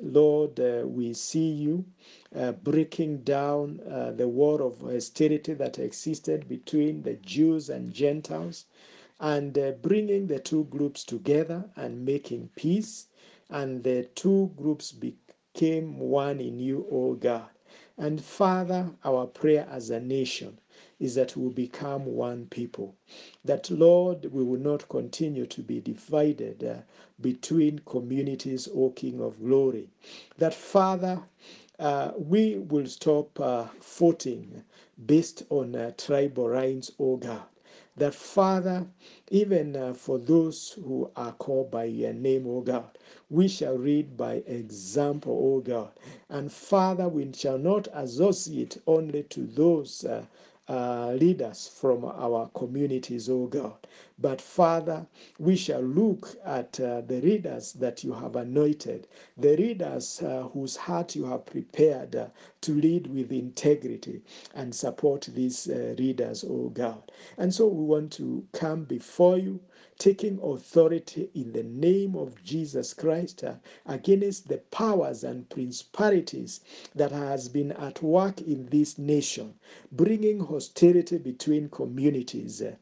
Lord, 0.00 0.60
uh, 0.60 0.84
we 0.86 1.14
see 1.14 1.48
you 1.50 1.84
uh, 2.36 2.52
breaking 2.52 3.22
down 3.24 3.80
uh, 3.88 4.12
the 4.12 4.28
wall 4.28 4.62
of 4.66 4.80
hostility 4.80 5.54
that 5.54 5.78
existed 5.78 6.48
between 6.48 7.02
the 7.02 7.14
Jews 7.14 7.70
and 7.70 7.92
Gentiles 7.94 8.66
and 9.20 9.58
uh, 9.58 9.72
bringing 9.82 10.28
the 10.28 10.40
two 10.40 10.64
groups 10.66 11.04
together 11.04 11.70
and 11.76 12.04
making 12.04 12.50
peace. 12.56 13.08
And 13.50 13.84
the 13.84 14.04
two 14.14 14.52
groups 14.56 14.92
became 14.92 15.98
one 15.98 16.40
in 16.40 16.60
you, 16.60 16.86
O 16.90 17.14
God. 17.14 17.48
And 17.98 18.20
Father, 18.20 18.90
our 19.04 19.26
prayer 19.26 19.68
as 19.70 19.90
a 19.90 20.00
nation 20.00 20.58
is 21.00 21.14
that 21.14 21.36
we 21.36 21.44
will 21.44 21.50
become 21.52 22.06
one 22.06 22.46
people. 22.46 22.96
That, 23.44 23.70
Lord, 23.70 24.26
we 24.32 24.44
will 24.44 24.58
not 24.60 24.88
continue 24.88 25.46
to 25.46 25.62
be 25.62 25.80
divided 25.80 26.64
uh, 26.64 26.78
between 27.20 27.80
communities, 27.80 28.68
O 28.74 28.90
King 28.90 29.20
of 29.20 29.40
glory. 29.40 29.88
That, 30.38 30.54
Father, 30.54 31.20
uh, 31.78 32.12
we 32.18 32.56
will 32.58 32.86
stop 32.86 33.38
uh, 33.40 33.66
based 35.06 35.44
on 35.50 35.76
uh, 35.76 35.92
tribal 35.96 36.52
lines, 36.52 36.90
O 36.98 37.16
God 37.16 37.42
that 37.98 38.14
Father, 38.14 38.86
even 39.30 39.76
uh, 39.76 39.94
for 39.94 40.18
those 40.18 40.72
who 40.84 41.10
are 41.16 41.32
called 41.32 41.70
by 41.70 41.84
your 41.84 42.12
name, 42.14 42.46
O 42.46 42.62
God, 42.62 42.98
we 43.30 43.48
shall 43.48 43.76
read 43.78 44.16
by 44.16 44.36
example, 44.46 45.32
O 45.56 45.60
God. 45.60 45.90
And 46.30 46.52
Father, 46.52 47.08
we 47.08 47.32
shall 47.32 47.58
not 47.58 47.88
associate 47.94 48.78
only 48.86 49.24
to 49.24 49.46
those 49.46 50.04
uh, 50.04 50.24
uh, 50.68 51.12
leaders 51.12 51.68
from 51.68 52.04
our 52.04 52.48
communities, 52.54 53.28
O 53.30 53.46
God. 53.46 53.86
But 54.18 54.40
Father, 54.40 55.06
we 55.38 55.56
shall 55.56 55.82
look 55.82 56.36
at 56.44 56.78
uh, 56.80 57.02
the 57.02 57.20
readers 57.20 57.72
that 57.74 58.04
you 58.04 58.12
have 58.12 58.36
anointed, 58.36 59.06
the 59.36 59.56
readers 59.56 60.20
uh, 60.22 60.48
whose 60.52 60.76
heart 60.76 61.16
you 61.16 61.24
have 61.26 61.46
prepared 61.46 62.16
uh, 62.16 62.28
to 62.62 62.74
lead 62.74 63.06
with 63.08 63.32
integrity 63.32 64.22
and 64.54 64.74
support 64.74 65.28
these 65.34 65.68
uh, 65.68 65.94
readers, 65.98 66.44
O 66.44 66.68
God. 66.70 67.10
And 67.38 67.54
so 67.54 67.66
we 67.68 67.84
want 67.84 68.12
to 68.14 68.44
come 68.52 68.84
before 68.84 69.38
you, 69.38 69.60
taking 69.98 70.38
authority 70.42 71.30
in 71.34 71.52
the 71.52 71.62
name 71.64 72.14
of 72.16 72.42
Jesus 72.44 72.94
Christ 72.94 73.44
uh, 73.44 73.54
against 73.86 74.48
the 74.48 74.58
powers 74.70 75.24
and 75.24 75.48
principalities 75.50 76.60
that 76.94 77.12
has 77.12 77.48
been 77.48 77.72
at 77.72 78.02
work 78.02 78.40
in 78.42 78.66
this 78.66 78.98
nation, 78.98 79.54
bringing 79.92 80.40
hostility 80.40 81.18
between 81.18 81.68
communities, 81.70 82.62
uh, 82.62 82.74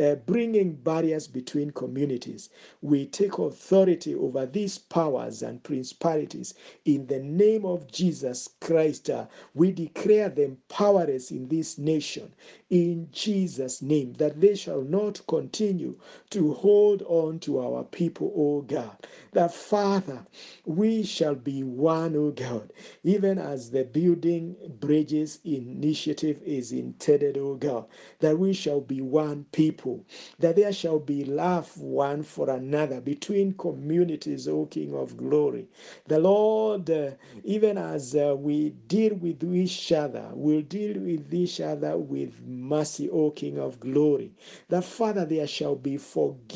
uh, 0.00 0.14
bringing 0.16 0.72
barriers 0.74 1.26
between 1.28 1.70
communities. 1.72 2.50
We 2.82 3.06
take 3.06 3.38
authority 3.38 4.14
over 4.14 4.46
these 4.46 4.78
powers 4.78 5.42
and 5.42 5.62
principalities 5.62 6.54
in 6.84 7.06
the 7.06 7.20
name 7.20 7.64
of 7.66 7.90
Jesus 7.90 8.48
Christ. 8.60 9.10
Uh, 9.10 9.26
we 9.54 9.72
declare 9.72 10.28
them 10.28 10.58
powerless 10.68 11.30
in 11.30 11.48
this 11.48 11.78
nation 11.78 12.32
in 12.70 13.08
Jesus' 13.12 13.82
name, 13.82 14.14
that 14.14 14.40
they 14.40 14.54
shall 14.54 14.82
not 14.82 15.20
continue 15.26 15.96
to 16.30 16.54
hold 16.60 17.02
on 17.02 17.38
to 17.40 17.60
our 17.60 17.84
people, 17.84 18.32
O 18.36 18.62
God. 18.62 18.96
That 19.32 19.54
Father, 19.54 20.26
we 20.66 21.02
shall 21.04 21.34
be 21.34 21.62
one, 21.64 22.16
O 22.16 22.30
God, 22.32 22.72
even 23.04 23.38
as 23.38 23.70
the 23.70 23.84
building 23.84 24.56
bridges 24.80 25.40
initiative 25.44 26.40
is 26.44 26.72
intended, 26.72 27.38
O 27.38 27.54
God, 27.54 27.86
that 28.20 28.38
we 28.38 28.52
shall 28.52 28.80
be 28.80 29.00
one 29.00 29.46
people, 29.52 30.04
that 30.40 30.56
there 30.56 30.72
shall 30.72 30.98
be 30.98 31.24
love 31.24 31.76
one 31.78 32.22
for 32.22 32.50
another 32.50 33.00
between 33.00 33.54
communities, 33.54 34.48
O 34.48 34.66
King 34.66 34.94
of 34.94 35.16
glory. 35.16 35.66
The 36.08 36.18
Lord, 36.18 36.90
uh, 36.90 37.12
even 37.44 37.78
as 37.78 38.14
uh, 38.16 38.36
we 38.38 38.70
deal 38.88 39.14
with 39.14 39.42
each 39.44 39.92
other, 39.92 40.28
will 40.34 40.62
deal 40.62 41.00
with 41.00 41.32
each 41.32 41.60
other 41.60 41.96
with 41.98 42.40
mercy, 42.46 43.08
O 43.10 43.30
King 43.30 43.58
of 43.58 43.80
glory. 43.80 44.32
That 44.68 44.84
Father, 44.84 45.24
there 45.24 45.46
shall 45.46 45.76
be 45.76 45.96
forgiveness, 45.96 46.49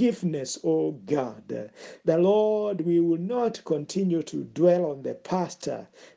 O 0.65 0.93
God. 1.07 1.71
The 2.05 2.19
Lord, 2.19 2.81
we 2.81 3.01
will 3.01 3.19
not 3.19 3.65
continue 3.65 4.23
to 4.25 4.45
dwell 4.45 4.87
on 4.87 5.03
the 5.03 5.15
past, 5.15 5.69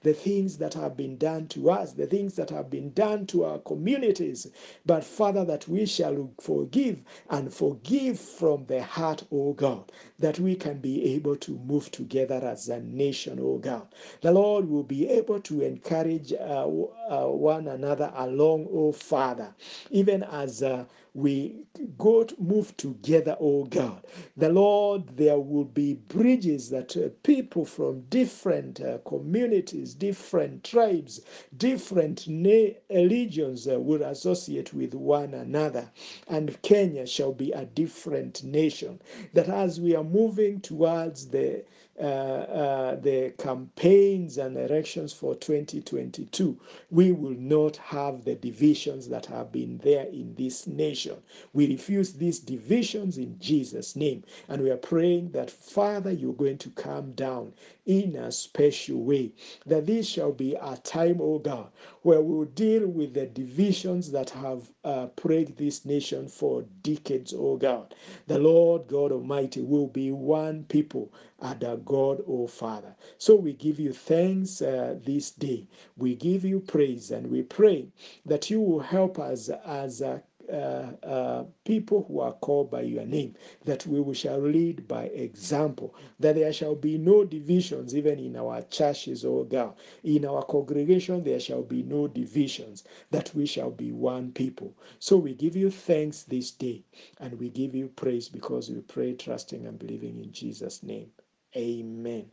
the 0.02 0.14
things 0.14 0.58
that 0.58 0.74
have 0.74 0.98
been 0.98 1.18
done 1.18 1.48
to 1.50 1.70
us, 1.70 1.94
the 1.94 2.08
things 2.08 2.36
that 2.36 2.50
have 2.50 2.70
been 2.70 2.92
done 2.94 3.26
to 3.28 3.46
our 3.46 3.60
communities, 3.60 4.48
but 4.86 5.04
Father, 5.04 5.46
that 5.46 5.68
we 5.68 5.86
shall 5.86 6.32
forgive 6.40 7.04
and 7.30 7.54
forgive 7.54 8.20
from 8.20 8.66
the 8.66 8.82
heart, 8.82 9.24
O 9.32 9.54
God, 9.54 9.92
that 10.20 10.40
we 10.40 10.56
can 10.56 10.80
be 10.80 11.14
able 11.14 11.36
to 11.38 11.52
move 11.60 11.92
together 11.92 12.42
as 12.44 12.70
a 12.70 12.80
nation, 12.82 13.40
O 13.40 13.58
God. 13.58 13.88
The 14.22 14.32
Lord 14.32 14.68
will 14.70 14.84
be 14.84 15.08
able 15.08 15.40
to 15.42 15.62
encourage 15.62 16.34
uh, 16.34 16.68
uh, 16.68 17.28
one 17.28 17.68
another 17.68 18.12
along, 18.16 18.68
O 18.72 18.92
Father, 18.92 19.54
even 19.92 20.24
as 20.24 20.64
uh, 20.64 20.86
we 21.18 21.58
go 21.98 22.24
to 22.26 22.36
move 22.42 22.78
together, 22.78 23.38
oh 23.42 23.66
God. 23.66 24.06
The 24.38 24.50
Lord, 24.50 25.18
there 25.18 25.40
will 25.40 25.66
be 25.66 25.96
bridges 25.96 26.70
that 26.72 26.98
uh, 26.98 27.10
people 27.24 27.66
from 27.66 28.02
different 28.10 28.82
uh, 28.82 29.00
communities, 29.00 29.96
different 29.96 30.64
tribes, 30.66 31.22
different 31.58 32.28
na- 32.30 32.76
religions 32.92 33.68
uh, 33.68 33.80
will 33.80 34.04
associate 34.04 34.74
with 34.74 34.96
one 34.96 35.36
another. 35.36 35.92
And 36.30 36.62
Kenya 36.64 37.08
shall 37.08 37.34
be 37.34 37.52
a 37.54 37.66
different 37.66 38.44
nation. 38.46 39.02
That 39.34 39.50
as 39.50 39.82
we 39.82 39.96
are 39.96 40.06
moving 40.06 40.62
towards 40.62 41.30
the 41.30 41.66
Uh, 42.00 42.04
uh, 42.04 42.96
the 42.98 43.34
campaigns 43.40 44.38
and 44.38 44.56
elections 44.56 45.12
for 45.14 45.34
2022, 45.36 46.56
we 46.92 47.12
will 47.12 47.32
not 47.32 47.76
have 47.78 48.24
the 48.24 48.36
divisions 48.36 49.10
that 49.10 49.26
have 49.26 49.52
been 49.52 49.80
there 49.80 50.06
in 50.08 50.36
this 50.36 50.68
nation. 50.68 51.16
We 51.54 51.68
refuse 51.68 52.14
these 52.14 52.40
divisions 52.40 53.18
in 53.18 53.40
Jesus' 53.40 53.96
name. 53.96 54.24
And 54.48 54.62
we 54.62 54.70
are 54.70 54.78
praying 54.78 55.32
that, 55.32 55.50
Father, 55.50 56.12
you're 56.12 56.34
going 56.34 56.60
to 56.60 56.70
come 56.72 57.14
down 57.14 57.54
in 57.86 58.16
a 58.16 58.32
special 58.32 59.02
way. 59.04 59.32
That 59.66 59.86
this 59.88 60.08
shall 60.08 60.32
be 60.32 60.56
a 60.56 60.78
time, 60.78 61.20
oh 61.22 61.40
God, 61.40 61.68
where 62.08 62.22
we 62.22 62.36
will 62.38 62.46
deal 62.46 62.88
with 62.88 63.14
the 63.14 63.26
divisions 63.28 64.12
that 64.14 64.30
have 64.30 64.72
uh, 64.86 65.08
plagued 65.18 65.58
this 65.58 65.86
nation 65.86 66.30
for 66.30 66.64
decades, 66.82 67.34
oh 67.38 67.58
God. 67.58 67.94
The 68.28 68.40
Lord 68.40 68.88
God 68.88 69.12
Almighty 69.12 69.62
will 69.62 69.88
be 69.88 70.12
one 70.14 70.64
people 70.66 71.14
and 71.42 71.62
God, 71.86 72.24
oh 72.26 72.48
Father. 72.48 72.96
So 73.18 73.36
we 73.36 73.54
give 73.54 73.78
you 73.82 73.92
thanks 73.92 74.62
uh, 74.62 74.98
this 75.04 75.32
day. 75.32 75.68
We 75.98 76.16
give 76.16 76.46
you 76.46 76.62
praise 76.62 77.12
and 77.12 77.28
we 77.30 77.44
pray 77.44 77.90
that 78.26 78.50
you 78.50 78.62
will 78.62 78.80
help 78.80 79.20
us 79.20 79.50
as 79.66 80.00
a 80.02 80.24
Uh, 80.52 80.92
uh, 81.04 81.44
people 81.66 82.06
who 82.08 82.20
are 82.22 82.34
called 82.34 82.72
by 82.72 82.82
your 82.82 83.06
name, 83.06 83.36
that 83.66 83.86
we 83.88 84.14
shall 84.14 84.40
lead 84.40 84.88
by 84.88 85.04
example, 85.06 85.96
that 86.20 86.36
there 86.36 86.54
shall 86.54 86.76
be 86.76 86.98
no 86.98 87.24
divisions 87.26 87.96
even 87.96 88.20
in 88.20 88.36
our 88.38 88.62
churches, 88.64 89.26
oh 89.26 89.44
God. 89.44 89.76
In 90.04 90.26
our 90.26 90.44
congregation, 90.44 91.24
there 91.24 91.40
shall 91.40 91.64
be 91.64 91.84
no 91.84 92.08
divisions, 92.08 92.84
that 93.12 93.34
we 93.36 93.46
shall 93.46 93.72
be 93.72 93.92
one 93.92 94.32
people. 94.32 94.74
So 95.00 95.18
we 95.18 95.34
give 95.34 95.56
you 95.56 95.72
thanks 95.72 96.24
this 96.24 96.52
day, 96.52 96.84
and 97.20 97.40
we 97.40 97.50
give 97.50 97.76
you 97.76 97.90
praise 97.90 98.30
because 98.30 98.70
we 98.70 98.82
pray, 98.82 99.14
trusting 99.14 99.66
and 99.66 99.80
believing 99.80 100.20
in 100.20 100.32
Jesus' 100.32 100.84
name. 100.84 101.12
Amen. 101.56 102.32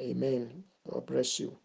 Amen. 0.00 0.64
God 0.90 1.06
bless 1.06 1.40
you. 1.40 1.56